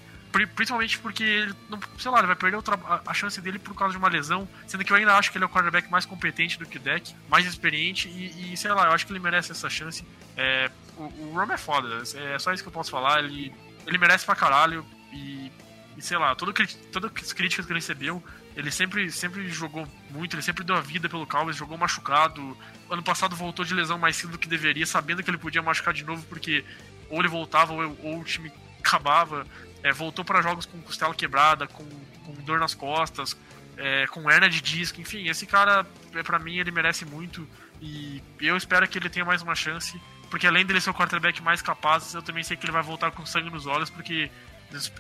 [0.56, 2.60] Principalmente porque ele, não, sei lá, ele vai perder
[3.06, 4.50] a chance dele por causa de uma lesão.
[4.66, 6.80] Sendo que eu ainda acho que ele é o quarterback mais competente do que o
[6.80, 8.08] deck, mais experiente.
[8.08, 10.04] E, e sei lá, eu acho que ele merece essa chance.
[10.36, 13.24] É, o, o Rom é foda, é só isso que eu posso falar.
[13.24, 13.54] Ele,
[13.86, 14.84] ele merece pra caralho.
[15.12, 15.52] E,
[15.96, 16.52] e sei lá, todo,
[16.92, 18.24] todas as críticas que ele recebeu,
[18.56, 22.58] ele sempre, sempre jogou muito, ele sempre deu a vida pelo Cowboys, jogou machucado.
[22.90, 25.94] Ano passado voltou de lesão mais cedo do que deveria, sabendo que ele podia machucar
[25.94, 26.64] de novo, porque
[27.10, 29.46] ou ele voltava ou, ou o time acabava.
[29.82, 31.86] É, voltou para jogos com costela quebrada, com,
[32.26, 33.36] com dor nas costas,
[33.78, 37.46] é, com hernia de disco, enfim, esse cara, é, para mim, ele merece muito
[37.84, 41.44] e eu espero que ele tenha mais uma chance, porque além dele ser o quarterback
[41.44, 44.32] mais capaz, eu também sei que ele vai voltar com sangue nos olhos, porque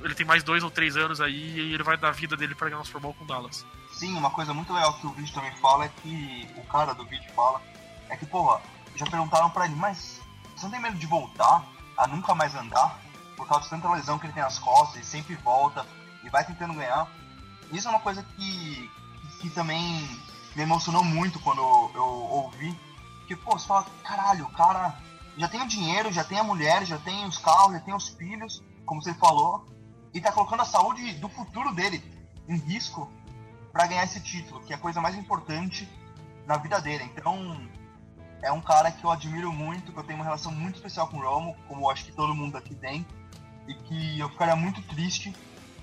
[0.01, 2.55] ele tem mais dois ou três anos aí e ele vai dar a vida dele
[2.55, 3.65] para ganhar um Super Bowl com Dallas.
[3.93, 7.05] Sim, uma coisa muito legal que o vídeo também fala é que o cara do
[7.05, 7.61] vídeo fala
[8.09, 8.61] é que, porra,
[8.95, 10.21] já perguntaram para ele, mas
[10.55, 11.65] você não tem medo de voltar
[11.97, 12.99] a nunca mais andar?
[13.43, 15.85] por causa de tanta lesão que ele tem nas costas, e sempre volta
[16.23, 17.07] e vai tentando ganhar.
[17.71, 18.89] Isso é uma coisa que,
[19.39, 20.07] que, também
[20.55, 22.77] me emocionou muito quando eu ouvi.
[23.27, 24.95] Que, pô, você fala, caralho, o cara
[25.37, 28.09] já tem o dinheiro, já tem a mulher, já tem os carros, já tem os
[28.09, 29.65] filhos, como você falou,
[30.13, 32.03] e tá colocando a saúde do futuro dele
[32.47, 33.09] em risco
[33.71, 35.89] para ganhar esse título, que é a coisa mais importante
[36.45, 37.03] na vida dele.
[37.15, 37.67] Então,
[38.41, 41.17] é um cara que eu admiro muito, que eu tenho uma relação muito especial com
[41.17, 43.05] o Romo, como acho que todo mundo aqui tem
[43.67, 45.33] e que eu ficaria muito triste,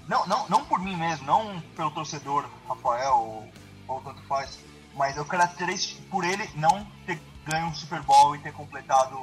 [0.07, 3.49] não, não, não por mim mesmo, não pelo torcedor Rafael ou,
[3.89, 4.59] ou tanto faz,
[4.95, 9.17] mas eu ficaria triste por ele não ter ganho um Super Bowl e ter completado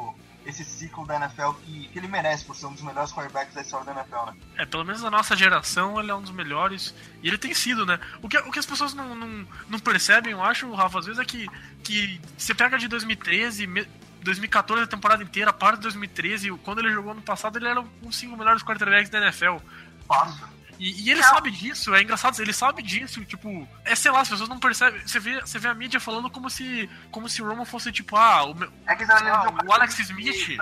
[0.48, 3.62] esse ciclo da NFL que, que ele merece por ser um dos melhores quarterbacks da
[3.62, 4.34] história da NFL, né?
[4.56, 7.86] É, pelo menos na nossa geração ele é um dos melhores e ele tem sido,
[7.86, 8.00] né?
[8.22, 11.20] O que, o que as pessoas não, não, não percebem, eu acho, Rafa, às vezes
[11.20, 11.48] é que,
[11.84, 13.68] que você pega de 2013,
[14.24, 17.82] 2014 a temporada inteira, a parte de 2013, quando ele jogou no passado, ele era
[17.82, 19.58] um dos cinco melhores quarterbacks da NFL.
[20.08, 20.57] Fácil.
[20.80, 24.30] E, e, ele sabe disso, é engraçado, ele sabe disso, tipo, é sei lá, as
[24.30, 25.06] pessoas não percebem.
[25.06, 28.16] Você vê, você vê a mídia falando como se como se o Roman fosse tipo,
[28.16, 30.60] ah, o, meu, é que ah, o Alex Smith.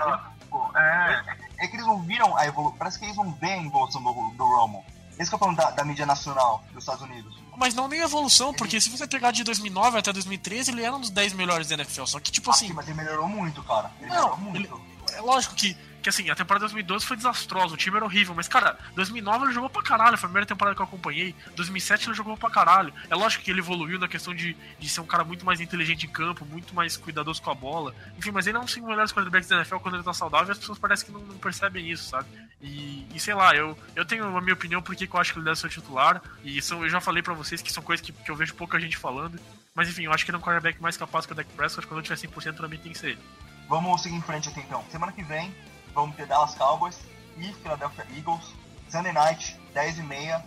[0.76, 1.24] é,
[1.58, 4.12] é, que eles não viram a evolução, parece que eles não veem a evolução do,
[4.12, 4.82] do Roman.
[5.20, 7.38] Esse que é o problema da, da mídia nacional dos Estados Unidos.
[7.56, 11.00] Mas não nem evolução, porque se você pegar de 2009 até 2013, ele era um
[11.00, 12.06] dos 10 melhores da NFL.
[12.06, 12.74] Só que, tipo assim.
[12.74, 13.92] mas ele melhorou muito, cara.
[14.02, 14.58] Ele não, muito.
[14.58, 14.70] Ele,
[15.14, 18.36] é lógico que que assim, a temporada de 2012 foi desastrosa, o time era horrível,
[18.36, 21.34] mas cara, 2009 ele jogou pra caralho, foi a primeira temporada que eu acompanhei.
[21.56, 22.94] 2007 ele jogou pra caralho.
[23.10, 26.06] É lógico que ele evoluiu na questão de, de ser um cara muito mais inteligente
[26.06, 27.96] em campo, muito mais cuidadoso com a bola.
[28.20, 30.52] Enfim, mas ele é um dos melhores quarterbacks da NFL quando ele tá saudável e
[30.52, 32.28] as pessoas parecem que não, não percebem isso, sabe?
[32.62, 35.46] E, e, sei lá, eu, eu tenho a minha opinião porque eu acho que ele
[35.46, 36.22] deve ser titular.
[36.44, 38.80] E são, eu já falei para vocês que são coisas que, que eu vejo pouca
[38.80, 39.40] gente falando.
[39.74, 41.88] Mas enfim, eu acho que ele é um quarterback mais capaz que o Dak Prescott.
[41.88, 43.20] Quando eu tiver 100%, pra mim tem que ser ele.
[43.68, 44.86] Vamos seguir em frente aqui então.
[44.92, 45.52] Semana que vem,
[45.96, 47.00] vamos ter Dallas Cowboys
[47.38, 48.54] e Philadelphia Eagles.
[48.90, 50.44] Sunday Night, 10h30,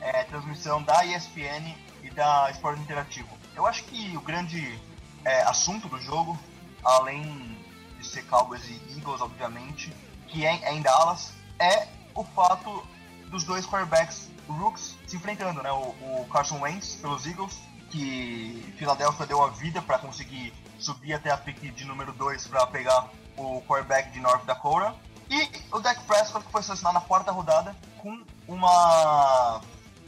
[0.00, 3.28] é, transmissão da ESPN e da Esporte Interativo.
[3.56, 4.78] Eu acho que o grande
[5.24, 6.38] é, assunto do jogo,
[6.84, 7.56] além
[7.98, 9.92] de ser Cowboys e Eagles, obviamente,
[10.28, 12.86] que é, é em Dallas, é o fato
[13.28, 15.72] dos dois quarterbacks rooks se enfrentando, né?
[15.72, 17.58] O, o Carson Wentz pelos Eagles,
[17.90, 22.66] que Philadelphia deu a vida para conseguir subir até a pick de número 2 para
[22.66, 24.94] pegar o quarterback de North Dakota.
[25.28, 29.60] E o Dak Prescott, que foi selecionado na quarta rodada com uma,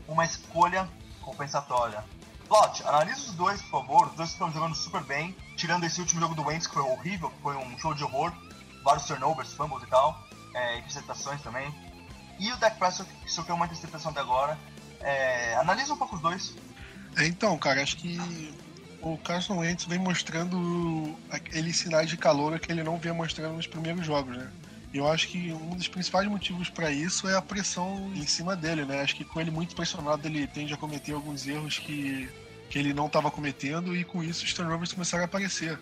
[0.08, 0.88] uma escolha
[1.20, 2.04] compensatória.
[2.48, 4.08] Plot, analise os dois, por favor.
[4.08, 7.30] Os dois estão jogando super bem, tirando esse último jogo do Wentz, que foi horrível,
[7.30, 8.32] que foi um show de horror.
[8.82, 10.20] Vários turnovers, fumbles e tal,
[10.54, 11.72] é, interceptações também.
[12.40, 14.58] E o Dak Prescott, que sofreu uma interceptação até agora.
[15.00, 16.54] É, analisa um pouco os dois.
[17.16, 18.18] É, então, cara, acho que
[19.02, 23.66] o Carson Wentz vem mostrando aqueles sinais de calor que ele não vinha mostrando nos
[23.66, 24.48] primeiros jogos, né?
[24.94, 28.84] Eu acho que um dos principais motivos para isso é a pressão em cima dele,
[28.84, 29.00] né?
[29.00, 32.28] Acho que com ele muito pressionado, ele tende a cometer alguns erros que,
[32.70, 35.78] que ele não estava cometendo e com isso os turnovers começaram a aparecer.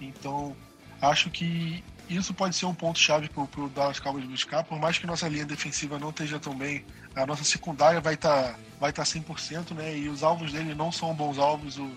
[0.00, 0.56] Então,
[1.02, 5.06] acho que isso pode ser um ponto-chave para o Dallas Cowboys buscar, por mais que
[5.06, 6.84] nossa linha defensiva não esteja tão bem,
[7.14, 9.98] a nossa secundária vai estar tá, vai tá 100%, né?
[9.98, 11.76] E os alvos dele não são bons alvos.
[11.76, 11.90] O,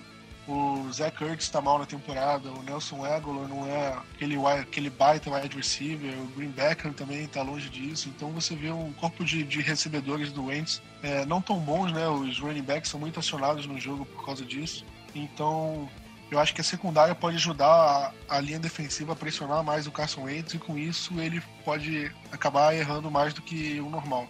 [0.51, 5.29] o Zach Kurtz está mal na temporada, o Nelson Aguilar não é aquele, aquele baita
[5.29, 8.09] wide receiver, o Green Beckham também está longe disso.
[8.09, 12.07] Então você vê um corpo de, de recebedores do Wentz é, não tão bons, né?
[12.07, 14.85] Os running backs são muito acionados no jogo por causa disso.
[15.15, 15.89] Então
[16.29, 19.91] eu acho que a secundária pode ajudar a, a, linha defensiva a pressionar mais o
[19.91, 24.27] Carson Wentz e com isso ele pode acabar errando mais do que o normal.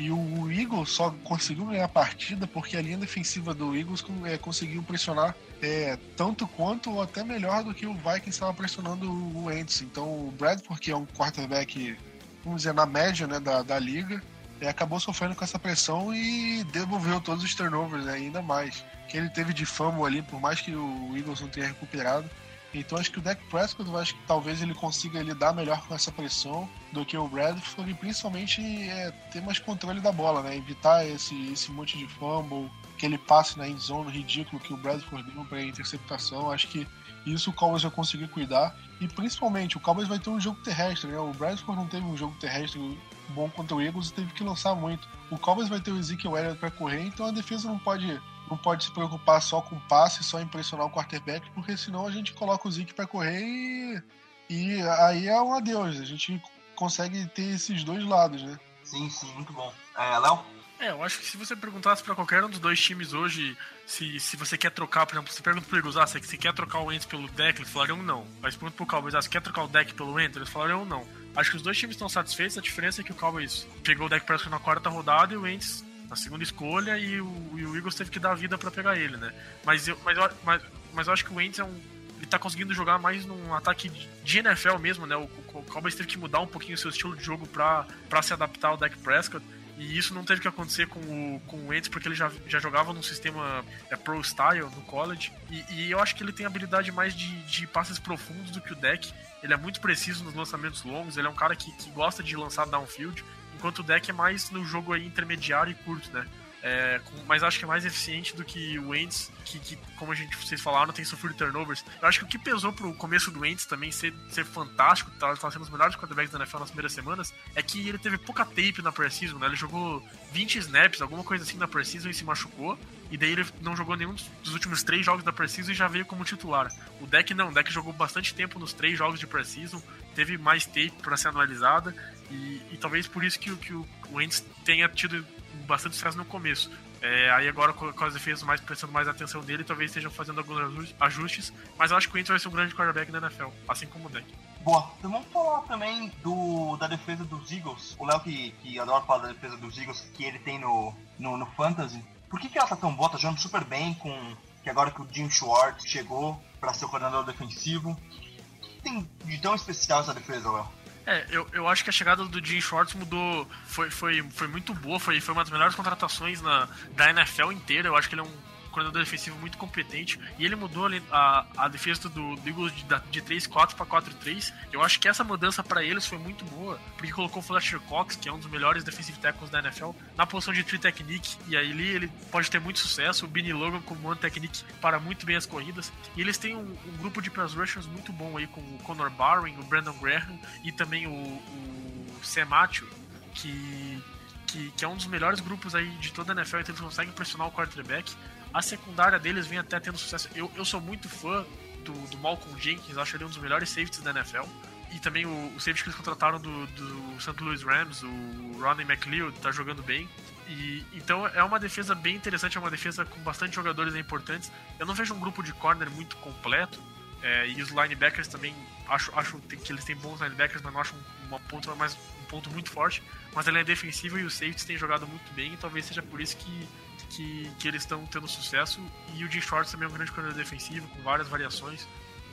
[0.00, 4.38] E o Eagles só conseguiu ganhar a partida porque a linha defensiva do Eagles é,
[4.38, 9.44] conseguiu pressionar é, tanto quanto ou até melhor do que o Vikings estava pressionando o
[9.44, 9.82] Wentz.
[9.82, 11.98] Então o Bradford, que é um quarterback,
[12.42, 14.22] vamos dizer, na média né, da, da liga,
[14.58, 19.18] é, acabou sofrendo com essa pressão e devolveu todos os turnovers né, ainda mais que
[19.18, 22.30] ele teve de fama ali, por mais que o Eagles não tenha recuperado.
[22.72, 25.94] Então acho que o Dak Prescott, eu acho que talvez ele consiga lidar melhor com
[25.94, 30.56] essa pressão do que o Bradford e principalmente é, ter mais controle da bola, né?
[30.56, 35.28] Evitar esse, esse monte de fumble, aquele passe na end zone ridículo que o Bradford
[35.32, 36.50] deu para interceptação.
[36.50, 36.86] Acho que
[37.26, 38.76] isso o Cowboys vai conseguir cuidar.
[39.00, 41.18] E principalmente, o Cowboys vai ter um jogo terrestre, né?
[41.18, 42.98] O Bradford não teve um jogo terrestre
[43.30, 45.08] bom contra o Eagles e teve que lançar muito.
[45.30, 48.56] O Cowboys vai ter o Ezekiel Elliott para correr, então a defesa não pode não
[48.56, 52.66] pode se preocupar só com passe, só impressionar o quarterback, porque senão a gente coloca
[52.66, 54.02] o Zeke para correr e,
[54.50, 56.00] e aí é um adeus.
[56.00, 56.42] A gente
[56.74, 58.58] consegue ter esses dois lados, né?
[58.82, 59.72] Sim, sim, muito bom.
[59.96, 60.44] É, Léo?
[60.80, 63.54] É, eu acho que se você perguntasse para qualquer um dos dois times hoje
[63.86, 66.54] se, se você quer trocar, por exemplo, você pergunta pro Eagles, ah, você, você quer
[66.54, 68.26] trocar o Ents pelo deck, eles falariam não.
[68.40, 71.06] Mas pergunta pro Cowboys, ah, você quer trocar o deck pelo Ents, eles falariam não.
[71.36, 74.08] Acho que os dois times estão satisfeitos, a diferença é que o Cowboys pegou o
[74.08, 77.76] deck Prescott na quarta rodada e o Ents na segunda escolha e o, e o
[77.76, 79.32] Eagles teve que dar vida para pegar ele, né?
[79.64, 81.80] Mas eu, mas, eu, mas, mas eu acho que o Wentz é um,
[82.18, 83.88] ele tá conseguindo jogar mais num ataque
[84.24, 85.14] de NFL mesmo, né?
[85.16, 85.22] O,
[85.54, 88.68] o Cowboys teve que mudar um pouquinho o seu estilo de jogo para se adaptar
[88.68, 89.44] ao Dak Prescott.
[89.78, 92.58] E isso não teve que acontecer com o, com o Wentz, porque ele já, já
[92.58, 95.32] jogava num sistema é, pro style no college.
[95.48, 98.72] E, e, eu acho que ele tem habilidade mais de, de passes profundos do que
[98.72, 99.10] o deck.
[99.42, 102.36] Ele é muito preciso nos lançamentos longos, ele é um cara que, que gosta de
[102.36, 106.26] lançar downfield enquanto o deck é mais no jogo aí intermediário e curto, né?
[106.62, 110.12] É, com, mas acho que é mais eficiente do que o Wentz, que, que, como
[110.12, 111.82] a gente, vocês falaram, tem sofrido turnovers.
[112.00, 115.34] Eu acho que o que pesou pro começo do Wentz também ser, ser fantástico, tá,
[115.34, 118.44] tá sendo os melhores quarterbacks da NFL nas primeiras semanas, é que ele teve pouca
[118.44, 119.46] tape na preseason, né?
[119.46, 122.78] Ele jogou 20 snaps, alguma coisa assim na preseason e se machucou.
[123.10, 126.04] E daí ele não jogou nenhum dos últimos três jogos da preseason e já veio
[126.04, 126.68] como titular.
[127.00, 129.82] O deck não, o deck jogou bastante tempo nos três jogos de preseason,
[130.14, 131.92] teve mais tape para ser analisada
[132.30, 135.26] e, e, talvez por isso que, que o Wentz tenha tido
[135.66, 136.70] bastante sucesso no começo.
[137.02, 140.94] É, aí agora com, as defesas mais prestando mais atenção dele, talvez estejam fazendo alguns
[141.00, 143.86] ajustes, mas eu acho que o Wentz vai ser um grande quarterback na NFL, assim
[143.86, 144.26] como o Deck.
[144.62, 147.96] Boa, então vamos falar também do, da defesa dos Eagles.
[147.98, 151.38] O Léo que, que adora falar da defesa dos Eagles que ele tem no, no,
[151.38, 152.04] no Fantasy.
[152.28, 153.08] Por que, que ela tá tão boa?
[153.08, 156.88] Tá jogando super bem com que agora que o Jim Schwartz chegou para ser o
[156.88, 157.92] coordenador defensivo.
[157.92, 160.68] O que tem de tão especial essa defesa, Léo?
[161.06, 163.48] É, eu, eu acho que a chegada do Jim Schwartz mudou.
[163.66, 167.88] Foi, foi, foi muito boa, foi, foi uma das melhores contratações na, da NFL inteira.
[167.88, 170.18] Eu acho que ele é um coordenador defensivo muito competente.
[170.38, 174.52] E ele mudou a, a defesa do, do Eagles de, de 3-4 para 4-3.
[174.72, 178.16] Eu acho que essa mudança para eles foi muito boa, porque colocou o Fletcher Cox,
[178.16, 181.36] que é um dos melhores defensive tackles da NFL, na posição de 3 technique.
[181.48, 183.24] E aí ele pode ter muito sucesso.
[183.24, 185.92] O Benny Logan como one technique para muito bem as corridas.
[186.16, 189.10] E eles têm um, um grupo de pass rushers muito bom aí com o Conor
[189.10, 192.88] Barwin, o Brandon Graham e também o, o Matthew,
[193.34, 194.02] que
[194.50, 197.12] que, que, é um dos melhores grupos aí de toda a NFL, então eles conseguem
[197.12, 198.12] pressionar o quarterback.
[198.52, 200.28] A secundária deles vem até tendo sucesso.
[200.34, 201.44] Eu, eu sou muito fã
[201.84, 204.44] do, do Malcolm Jenkins, acho ele um dos melhores safeties da NFL.
[204.92, 207.40] E também o, o safety que eles contrataram do, do St.
[207.40, 210.08] Louis Rams, o Ronnie McLeod, tá jogando bem.
[210.48, 214.50] E, então é uma defesa bem interessante, é uma defesa com bastante jogadores importantes.
[214.80, 216.82] Eu não vejo um grupo de corner muito completo.
[217.22, 218.54] É, e os linebackers também
[218.88, 220.94] acho, acho que eles têm bons linebackers, mas não acho
[221.28, 223.02] uma ponta mais um ponto muito forte.
[223.32, 226.20] Mas ele é defensivo e os safeties têm jogado muito bem, e talvez seja por
[226.20, 226.68] isso que
[227.10, 228.80] que, que eles estão tendo sucesso.
[229.14, 231.86] E o Jim Schwartz também é um grande corredor defensivo, com várias variações.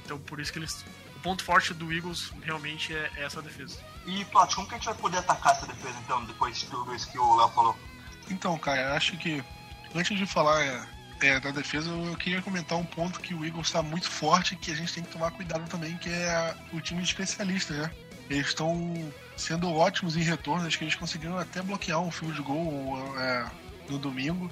[0.05, 0.85] Então por isso que eles.
[1.15, 3.79] O ponto forte do Eagles realmente é, é essa defesa.
[4.05, 6.95] E, Plat, como que a gente vai poder atacar essa defesa então, depois de tudo
[6.95, 7.77] isso que o Léo falou?
[8.29, 9.43] Então, cara, acho que
[9.95, 10.87] antes de falar é,
[11.21, 14.57] é, da defesa, eu queria comentar um ponto que o Eagles está muito forte e
[14.57, 17.91] que a gente tem que tomar cuidado também, que é o time de especialistas, né?
[18.29, 22.97] Eles estão sendo ótimos em retorno, acho que eles conseguiram até bloquear um field goal
[23.19, 23.45] é,
[23.89, 24.51] no domingo.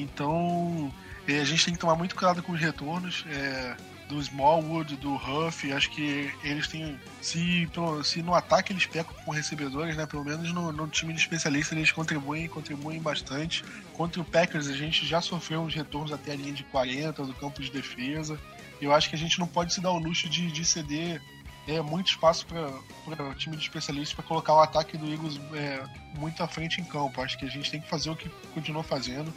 [0.00, 0.92] Então,
[1.26, 3.24] E a gente tem que tomar muito cuidado com os retornos.
[3.28, 3.76] É,
[4.08, 6.98] do Smallwood, do Huff, acho que eles têm.
[7.20, 7.68] Se,
[8.04, 10.06] se no ataque eles pecam com recebedores, né?
[10.06, 13.64] Pelo menos no, no time de especialistas eles contribuem, contribuem bastante.
[13.94, 17.34] Contra o Packers a gente já sofreu uns retornos até a linha de 40 do
[17.34, 18.38] campo de defesa.
[18.80, 21.22] Eu acho que a gente não pode se dar o luxo de, de ceder
[21.66, 25.82] é, muito espaço para o time de especialistas para colocar o ataque do Eagles é,
[26.18, 27.20] muito à frente em campo.
[27.22, 29.32] Acho que a gente tem que fazer o que continuou fazendo.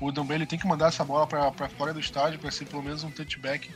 [0.00, 3.04] O Dumble tem que mandar essa bola para fora do estádio para ser pelo menos
[3.04, 3.70] um touchback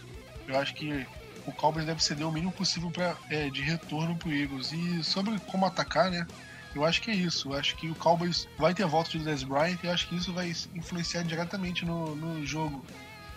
[0.48, 1.06] eu acho que
[1.46, 4.72] o Cowboys deve ceder o mínimo possível pra, é, de retorno pro Eagles.
[4.72, 6.26] E sobre como atacar, né?
[6.74, 7.50] Eu acho que é isso.
[7.50, 10.08] Eu acho que o Cowboys vai ter a volta de Dez Bryant e eu acho
[10.08, 12.82] que isso vai influenciar diretamente no, no jogo.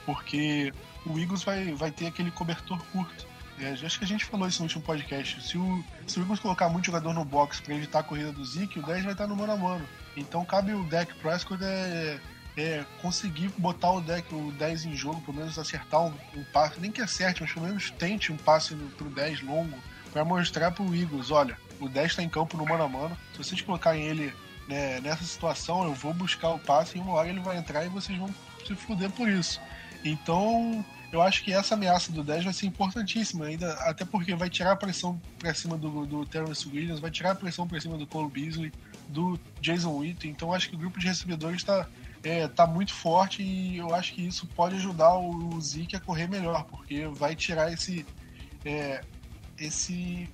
[0.06, 0.74] Porque
[1.06, 3.28] o Eagles vai, vai ter aquele cobertor curto.
[3.60, 5.46] É, acho que a gente falou isso no último podcast.
[5.46, 8.44] Se o, se o Eagles colocar muito jogador no box para evitar a corrida do
[8.44, 9.88] Zeke, o 10 vai estar no mano a mano.
[10.16, 12.20] Então cabe o deck Prescott é,
[12.58, 16.80] é, conseguir botar o deck, o 10 em jogo, pelo menos acertar um, um passe,
[16.80, 19.78] nem que acerte, mas pelo menos tente um passe no, pro 10 longo,
[20.12, 23.38] para mostrar pro Eagles, olha, o 10 está em campo no mano a mano, se
[23.38, 24.34] vocês colocarem ele
[24.68, 27.90] né, nessa situação, eu vou buscar o passe e uma hora ele vai entrar e
[27.90, 28.34] vocês vão
[28.66, 29.60] se fuder por isso.
[30.04, 34.50] Então, eu acho que essa ameaça do 10 vai ser importantíssima, ainda, até porque vai
[34.50, 37.98] tirar a pressão para cima do, do Terrence Williams, vai tirar a pressão para cima
[37.98, 38.72] do Cole Beasley,
[39.10, 41.88] do Jason Witten, então acho que o grupo de recebedores está
[42.24, 46.28] é, tá muito forte e eu acho que isso pode ajudar o Zeke a correr
[46.28, 48.06] melhor, porque vai tirar esse
[48.64, 49.04] é,
[49.58, 50.30] esse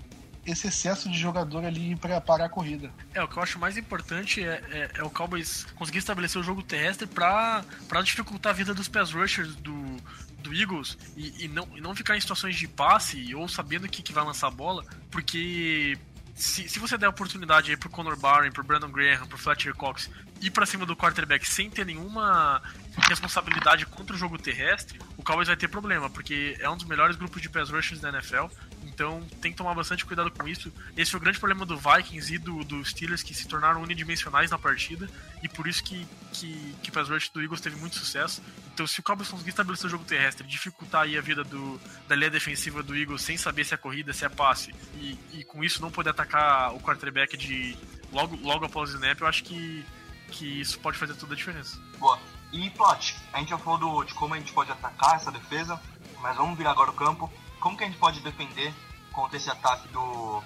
[0.45, 2.89] esse excesso de jogador ali para parar a corrida.
[3.13, 6.43] É, o que eu acho mais importante é, é, é o Cowboys conseguir estabelecer o
[6.43, 7.65] jogo terrestre para
[8.01, 9.97] dificultar a vida dos pass rushers do,
[10.41, 14.01] do Eagles e, e, não, e não ficar em situações de passe ou sabendo que,
[14.01, 15.97] que vai lançar a bola, porque
[16.33, 20.09] se, se você der oportunidade aí pro Conor Barron, pro Brandon Graham, pro Fletcher Cox
[20.41, 22.61] ir para cima do quarterback sem ter nenhuma
[23.07, 27.15] responsabilidade contra o jogo terrestre, o Cowboys vai ter problema, porque é um dos melhores
[27.15, 28.45] grupos de pass rushers da NFL.
[28.83, 30.73] Então tem que tomar bastante cuidado com isso.
[30.95, 34.49] Esse foi o grande problema do Vikings e do, do Steelers que se tornaram unidimensionais
[34.49, 35.07] na partida
[35.43, 38.41] e por isso que, que, que o pass rush do Eagles teve muito sucesso.
[38.73, 42.15] Então se o Cowboys conseguir estabelecer o jogo terrestre, dificultar aí a vida do, da
[42.15, 45.63] linha defensiva do Eagles sem saber se é corrida, se é passe e, e com
[45.63, 47.77] isso não poder atacar o quarterback de
[48.11, 49.85] logo, logo após o snap, eu acho que
[50.31, 51.79] que isso pode fazer toda a diferença.
[51.97, 52.19] Boa.
[52.51, 55.81] E Plot, a gente já falou do, de como a gente pode atacar essa defesa,
[56.21, 57.31] mas vamos virar agora o campo.
[57.59, 58.73] Como que a gente pode defender
[59.11, 60.41] contra esse ataque do,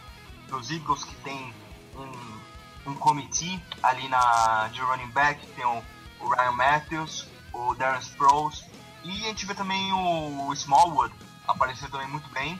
[0.48, 1.54] dos Eagles que tem
[1.96, 5.84] um, um committee ali na, de running back, tem o,
[6.22, 8.66] o Ryan Matthews, o Darren Sproles,
[9.04, 11.14] e a gente vê também o, o Smallwood
[11.48, 12.60] aparecer também muito bem.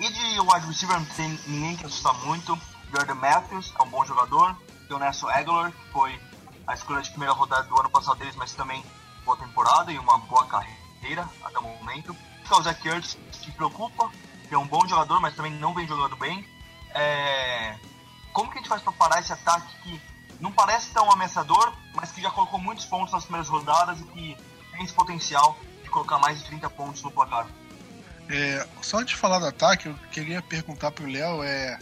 [0.00, 2.58] E de wide receiver não tem ninguém que assusta muito.
[2.94, 4.56] Jordan Matthews é um bom jogador.
[4.88, 6.20] Tem o Nelson Aguilar, que foi
[6.66, 8.84] a escolha de primeira rodada do ano passado deles, mas também
[9.24, 12.16] boa temporada e uma boa carreira até o momento.
[12.50, 14.10] O Zach Ertz, que preocupa,
[14.46, 16.46] que é um bom jogador, mas também não vem jogando bem.
[16.90, 17.74] É...
[18.32, 20.00] Como que a gente faz para parar esse ataque que
[20.38, 24.36] não parece tão ameaçador, mas que já colocou muitos pontos nas primeiras rodadas e que
[24.72, 27.46] tem esse potencial de colocar mais de 30 pontos no placar?
[28.28, 31.78] É, só de falar do ataque, eu queria perguntar pro Léo é,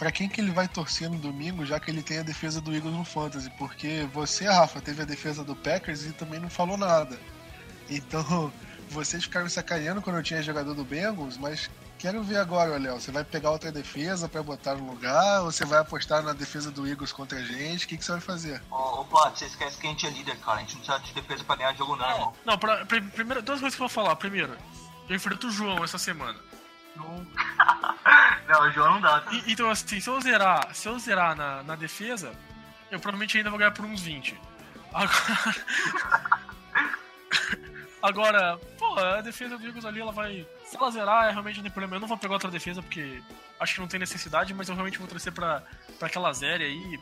[0.00, 2.74] para quem que ele vai torcer no domingo, já que ele tem a defesa do
[2.74, 6.78] Eagles no Fantasy, porque você, Rafa, teve a defesa do Packers e também não falou
[6.78, 7.20] nada.
[7.86, 8.50] Então,
[8.88, 13.12] vocês ficaram sacaneando quando eu tinha jogador do Bengals, mas quero ver agora, Léo, você
[13.12, 16.88] vai pegar outra defesa para botar no lugar, ou você vai apostar na defesa do
[16.88, 17.84] Eagles contra a gente?
[17.84, 18.62] O que, que você vai fazer?
[18.70, 20.56] Ô, ô Plat, você esquece que a gente é líder, cara.
[20.56, 22.34] A gente não precisa de defesa pra ganhar jogo, não, é, irmão.
[22.46, 24.16] Não, pra, pra, primeiro, duas coisas que eu vou falar.
[24.16, 24.56] Primeiro,
[25.10, 26.38] eu enfrento o João essa semana.
[26.96, 27.26] Não.
[28.48, 29.20] não, o João não dá.
[29.20, 29.32] Tá?
[29.32, 32.32] E, então, assim, se eu zerar, se eu zerar na, na defesa,
[32.90, 34.38] eu provavelmente ainda vou ganhar por uns 20.
[34.92, 35.10] Agora.
[38.02, 40.46] Agora, pô, a defesa do Eagles ali, ela vai.
[40.64, 41.96] Se ela zerar, é realmente não tem problema.
[41.96, 43.22] Eu não vou pegar outra defesa porque
[43.58, 45.62] acho que não tem necessidade, mas eu realmente vou torcer pra,
[45.98, 46.98] pra aquela zero aí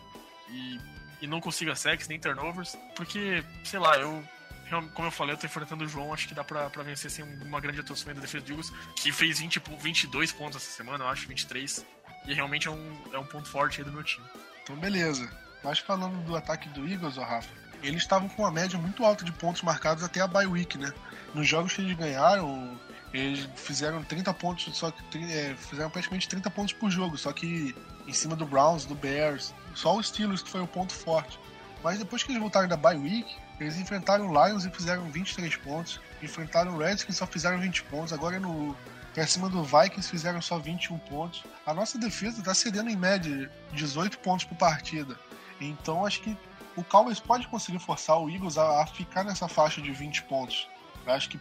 [0.48, 0.80] e,
[1.22, 2.76] e não consiga sex nem turnovers.
[2.96, 4.24] Porque, sei lá, eu
[4.68, 7.24] como eu falei, eu tô enfrentando o João, acho que dá pra, pra vencer sem
[7.24, 11.08] uma grande atuação da defesa do Eagles, que fez 20, 22 pontos essa semana, eu
[11.08, 11.84] acho, 23.
[12.26, 14.26] E realmente é um, é um ponto forte aí do meu time.
[14.62, 15.28] Então, beleza.
[15.62, 17.48] Mas falando do ataque do Eagles, ó, Rafa,
[17.82, 20.92] eles estavam com uma média muito alta de pontos marcados até a bye week, né?
[21.34, 22.78] Nos jogos que eles ganharam,
[23.12, 27.74] eles fizeram 30 pontos, só que é, fizeram praticamente 30 pontos por jogo, só que
[28.06, 31.38] em cima do Browns, do Bears, só o Steelers que foi o ponto forte.
[31.82, 35.56] Mas depois que eles voltaram da bye week, eles enfrentaram o Lions e fizeram 23
[35.56, 36.00] pontos.
[36.22, 38.12] Enfrentaram o Redskins e só fizeram 20 pontos.
[38.12, 38.76] Agora no
[39.14, 41.42] pra cima do Vikings fizeram só 21 pontos.
[41.66, 45.18] A nossa defesa está cedendo em média 18 pontos por partida.
[45.60, 46.36] Então acho que
[46.76, 50.68] o Cowboys pode conseguir forçar o Eagles a, a ficar nessa faixa de 20 pontos.
[51.04, 51.40] Eu acho que,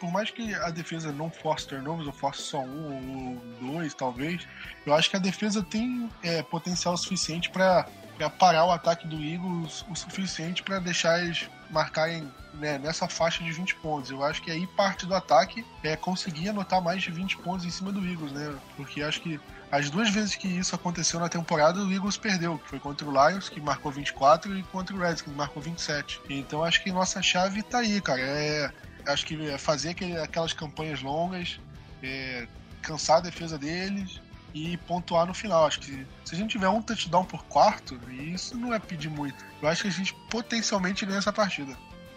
[0.00, 4.48] por mais que a defesa não force turnovers, ou force só um ou dois, talvez,
[4.86, 7.86] eu acho que a defesa tem é, potencial suficiente para
[8.30, 13.50] parar o ataque do Eagles o suficiente para deixar eles marcarem né, nessa faixa de
[13.50, 14.10] 20 pontos.
[14.10, 17.70] Eu acho que aí parte do ataque é conseguir anotar mais de 20 pontos em
[17.70, 18.54] cima do Eagles, né?
[18.76, 22.68] Porque acho que as duas vezes que isso aconteceu na temporada, o Eagles perdeu, que
[22.68, 26.20] foi contra o Lions, que marcou 24, e contra o Reds, que marcou 27.
[26.28, 28.20] Então acho que nossa chave tá aí, cara.
[28.20, 28.70] É,
[29.06, 31.58] acho que é fazer aquelas campanhas longas,
[32.02, 32.46] é,
[32.82, 34.20] cansar a defesa deles
[34.54, 35.66] e pontuar no final.
[35.66, 39.44] Acho que se a gente tiver um touchdown por quarto, isso não é pedir muito.
[39.60, 41.76] Eu acho que a gente potencialmente ganha essa partida.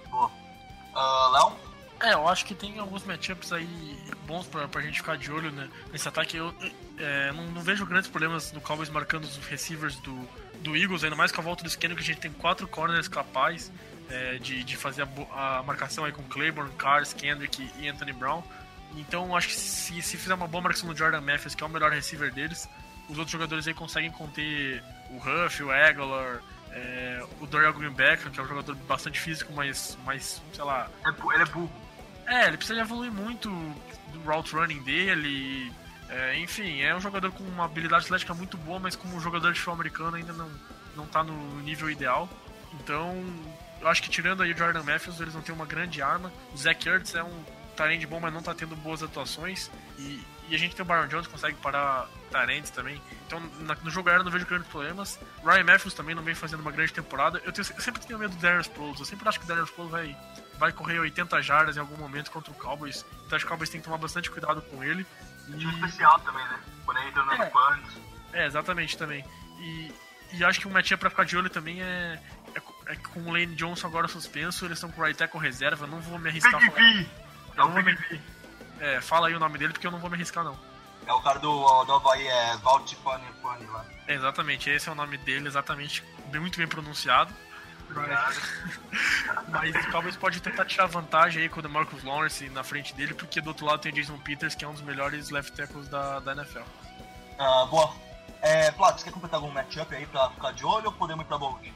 [0.09, 0.31] Boa.
[0.93, 1.65] Uh, Léo?
[2.01, 5.51] É, eu acho que tem alguns matchups aí bons pra, pra gente ficar de olho
[5.51, 6.36] né, nesse ataque.
[6.36, 6.53] Eu
[6.97, 10.27] é, não, não, vejo grandes problemas no Cowboys marcando os receivers do,
[10.61, 13.07] do Eagles, ainda mais com a volta do Scanner, que a gente tem quatro corners
[13.07, 13.71] capazes
[14.09, 18.43] é, de, de fazer a, a, marcação aí com Claiborne, Cars, Kendrick e Anthony Brown.
[18.95, 21.69] Então acho que se, se fizer uma boa marcação no Jordan Matthews, que é o
[21.69, 22.69] melhor receiver deles,
[23.09, 28.39] os outros jogadores aí conseguem conter o Huff, o Aguilar, é, o Dorial Greenback, que
[28.39, 30.89] é um jogador bastante físico, mas, mas sei lá.
[31.05, 31.71] É ele é burro.
[32.27, 33.49] É, ele precisa evoluir muito
[34.11, 35.71] do route running dele.
[36.09, 39.59] É, enfim, é um jogador com uma habilidade atlética muito boa, mas como jogador de
[39.59, 40.49] futebol americano ainda não,
[40.95, 42.29] não tá no nível ideal.
[42.79, 43.23] Então,
[43.79, 46.31] eu acho que tirando aí o Jordan Matthews, eles não têm uma grande arma.
[46.53, 47.43] O Zach Ertz é um
[47.76, 49.69] talento bom, mas não tá tendo boas atuações.
[49.97, 53.01] E, e a gente tem o Byron Jones que consegue parar Tarentes também.
[53.26, 55.19] Então, na, no jogo aéreo eu não vejo grandes problemas.
[55.43, 57.41] Ryan Matthews também não vem fazendo uma grande temporada.
[57.45, 58.99] Eu, tenho, eu sempre tenho medo do Darius Sproles.
[58.99, 60.17] Eu sempre acho que o Darius Sproles vai
[60.57, 63.05] vai correr 80 jardas em algum momento contra o Cowboys.
[63.26, 65.05] Então acho que o Cowboys tem que tomar bastante cuidado com ele.
[65.49, 65.57] E...
[65.57, 66.59] Time especial também, né?
[66.86, 67.82] Quando ele entra no é.
[68.34, 69.23] É, exatamente também.
[69.59, 69.93] E,
[70.34, 72.19] e acho que um matchup pra ficar de olho também é,
[72.53, 75.88] é, é com o Lane Johnson agora suspenso, eles estão com o right tackle reserva,
[75.88, 77.24] não vou me arriscar Big falar.
[77.56, 77.97] Não vou me...
[78.80, 80.58] É, fala aí o nome dele porque eu não vou me arriscar não.
[81.08, 83.86] É o cara do, do Havaí, é Valt Funny Funny lá.
[84.08, 86.03] É, exatamente, esse é o nome dele, exatamente,
[86.34, 87.34] muito bem pronunciado.
[89.47, 93.14] Mas o Cowboys pode tentar tirar vantagem aí com o Marcus Lawrence na frente dele,
[93.14, 95.88] porque do outro lado tem o Jason Peters, que é um dos melhores left tackles
[95.88, 96.64] da, da NFL.
[97.38, 97.93] Ah, boa.
[98.41, 101.28] É, Plat, você quer completar algum matchup aí pra ficar de olho ou podemos ir
[101.28, 101.74] pra Bold?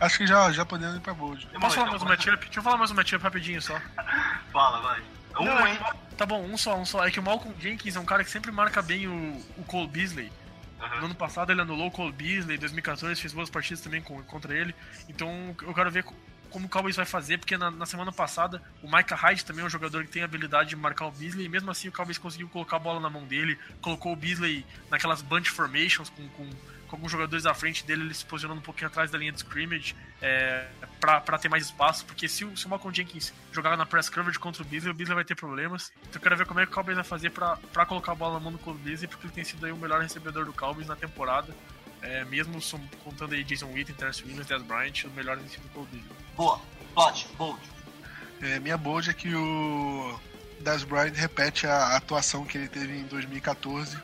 [0.00, 1.46] Acho que já, já podemos ir pra Bold.
[1.60, 2.44] Posso falar mais um matchup?
[2.44, 3.80] Deixa eu falar mais um matchup rapidinho só.
[4.52, 5.02] Fala, vai.
[5.38, 5.78] Um, Não, hein?
[6.16, 7.06] Tá bom, um só, um só.
[7.06, 9.88] É que o Malcolm Jenkins é um cara que sempre marca bem o, o Cole
[9.88, 10.32] Beasley.
[10.80, 11.00] Uhum.
[11.00, 14.54] No ano passado ele anulou o Cole Beasley, em 2014 fez boas partidas também contra
[14.54, 14.74] ele.
[15.08, 16.04] Então eu quero ver
[16.50, 19.66] como o Cowboys vai fazer, porque na, na, semana passada o Micah Hyde também é
[19.66, 22.18] um jogador que tem a habilidade de marcar o Beasley, e mesmo assim o Cowboys
[22.18, 26.48] conseguiu colocar a bola na mão dele, colocou o Beasley naquelas bunch formations com, com
[26.86, 29.38] com alguns jogadores à frente dele, ele se posicionando um pouquinho atrás da linha de
[29.38, 30.66] scrimmage é,
[31.00, 34.38] para ter mais espaço, porque se o, se o Malcolm Jenkins jogar na press coverage
[34.38, 35.92] contra o Beasley, o Beasley vai ter problemas.
[36.02, 38.34] Então eu quero ver como é que o Cowboys vai fazer para colocar a bola
[38.34, 40.86] na mão do Cole Beasley, porque ele tem sido aí o melhor recebedor do Cowboys
[40.86, 41.54] na temporada.
[42.02, 42.60] É, mesmo
[43.02, 46.16] contando aí Jason Witten, Terence Williams, Dez Bryant, os melhores em cima do Cole Beasley.
[46.36, 46.60] Boa,
[46.94, 47.60] Plot, bold.
[48.40, 50.20] É, minha bold é que o
[50.60, 53.96] Dez Bryant repete a atuação que ele teve em 2014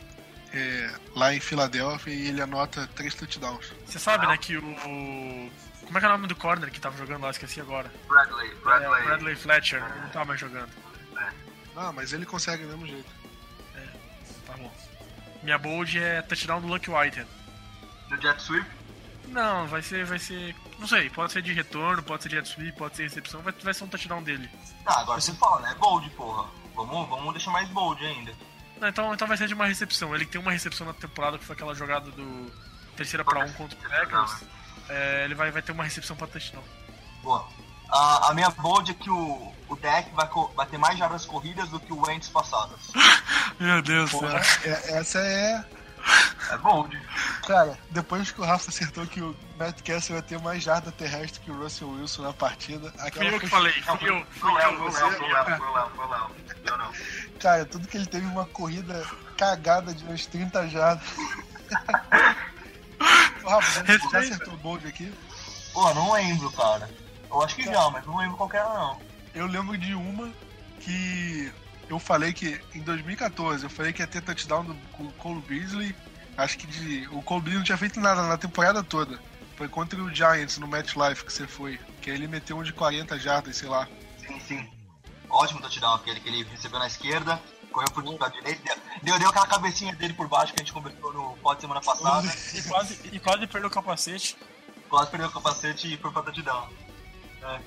[0.53, 3.73] é, lá em Filadélfia e ele anota três touchdowns.
[3.87, 5.51] Você sabe, né, que o, o,
[5.87, 7.31] Como é que é o nome do corner que tava jogando lá?
[7.31, 7.91] Esqueci agora.
[8.07, 8.55] Bradley.
[8.57, 10.71] Bradley, é, Bradley Fletcher, não tá mais jogando.
[11.17, 11.31] É.
[11.77, 13.11] Ah, mas ele consegue do mesmo jeito.
[13.75, 13.87] É,
[14.47, 14.73] tá bom.
[15.43, 17.29] Minha bold é touchdown do Lucky Whitehead.
[18.11, 18.67] No jet sweep?
[19.29, 20.55] Não, vai ser, vai ser.
[20.79, 23.55] Não sei, pode ser de retorno, pode ser de jet sweep, pode ser recepção, vai,
[23.63, 24.51] vai ser um touchdown dele.
[24.85, 25.75] Tá, agora você fala, né?
[25.79, 26.49] Bold, porra.
[26.75, 28.33] Vamos, vamos deixar mais bold ainda.
[28.83, 30.13] Não, então, então vai ser de uma recepção.
[30.13, 32.53] Ele tem uma recepção na temporada que foi aquela jogada do
[32.97, 34.43] terceira para um contra o Packers.
[34.89, 36.65] É, ele vai, vai ter uma recepção para touchdown.
[37.23, 37.43] Boa.
[37.43, 41.69] Uh, a minha bold é que o, o deck vai, vai ter mais jardas corridas
[41.69, 42.91] do que o Wentz passadas.
[43.61, 44.31] Meu Deus do céu.
[44.65, 45.65] É, essa é.
[46.53, 47.01] É bold.
[47.47, 51.41] Cara, depois que o Rafa acertou que o Matt Castle ia ter mais jarda terrestre
[51.41, 52.93] que o Russell Wilson na partida.
[53.15, 53.99] Fui eu que falei, fui eu.
[53.99, 56.31] Fui eu, foi o Léo, foi o Léo, foi o Léo.
[56.67, 56.93] Eu não.
[57.41, 59.03] Cara, tudo que ele teve uma corrida
[59.39, 61.09] cagada de uns 30 jardas.
[63.45, 65.13] Rafa, você já acertou o bold aqui?
[65.73, 66.89] Pô, não lembro, cara.
[67.31, 69.01] Eu acho que já, mas não lembro qual era, não.
[69.35, 70.31] Eu lembro de uma
[70.81, 71.51] que
[71.89, 74.75] eu falei que em 2014 eu falei que ia ter touchdown do
[75.19, 75.97] Cole Beasley.
[76.37, 79.21] Acho que de, o Cole Beasley não tinha feito nada na temporada toda.
[79.57, 81.79] Foi contra o Giants no Match Life que você foi.
[82.01, 83.87] Que aí ele meteu um de 40 jardas, sei lá.
[84.19, 84.71] Sim, sim.
[85.29, 89.47] Ótimo touchdown aquele que ele recebeu na esquerda, correu por pra direita, deu, deu aquela
[89.47, 92.29] cabecinha dele por baixo que a gente conversou no pod semana passada.
[92.55, 94.37] e, quase, e quase perdeu o capacete.
[94.89, 96.69] Quase perdeu o capacete e foi pra touchdown.
[97.43, 97.61] É.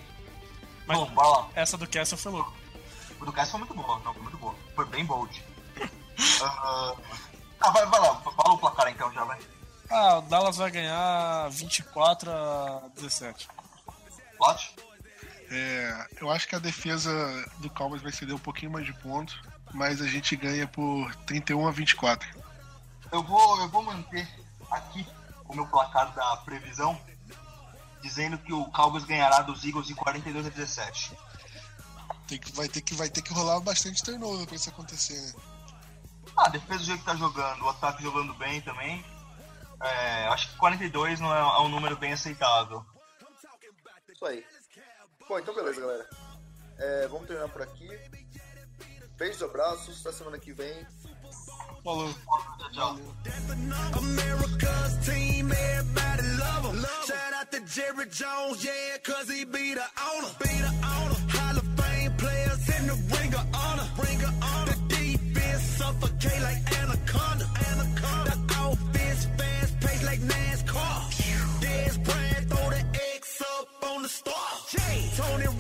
[0.88, 1.50] Mas Bom, bora lá.
[1.56, 2.54] Essa do Castle foi louco.
[3.20, 4.56] O do Cass foi muito boa, não, foi muito boa.
[4.76, 5.44] Foi bem bold.
[5.80, 6.98] uh...
[7.60, 9.40] Ah, vai, vai lá, fala o placar então já, vai.
[9.90, 13.48] Ah, o Dallas vai ganhar 24 a 17.
[14.38, 14.76] Plot?
[15.50, 17.12] É, eu acho que a defesa
[17.60, 19.40] do Cowboys vai ceder um pouquinho mais de ponto,
[19.74, 22.28] mas a gente ganha por 31 a 24.
[23.12, 24.28] Eu vou, eu vou manter
[24.72, 25.06] aqui
[25.48, 27.00] o meu placar da previsão,
[28.02, 31.14] dizendo que o Cowboys ganhará dos Eagles em 42 a 17.
[32.28, 35.34] Tem que, vai, ter que, vai ter que rolar bastante turnover pra isso acontecer, né?
[36.38, 39.04] Ah, a defesa do jeito que tá jogando, o ataque jogando bem também.
[39.82, 42.86] É, acho que 42 não é, é um número bem aceitável.
[44.10, 44.46] Isso aí.
[45.28, 46.10] Bom, então beleza, galera.
[46.78, 47.88] É, vamos terminar por aqui.
[49.18, 50.06] Beijos, abraços.
[50.06, 50.86] Até semana que vem.
[51.84, 52.14] Falou.
[52.72, 52.98] Tchau.
[53.98, 56.86] America's team, everybody love him.
[58.16, 58.56] Shout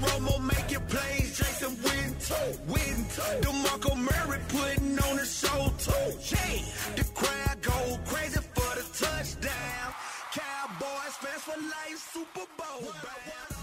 [0.05, 1.37] Romo making plays.
[1.37, 2.57] Jason Witten.
[2.67, 3.41] Witten.
[3.41, 6.07] DeMarco Murray putting on the show too.
[6.23, 6.63] Jay.
[6.95, 9.87] The crowd go crazy for the touchdown.
[10.33, 11.99] Cowboys fans for life.
[12.13, 12.91] Super Bowl.
[13.03, 13.54] Bang.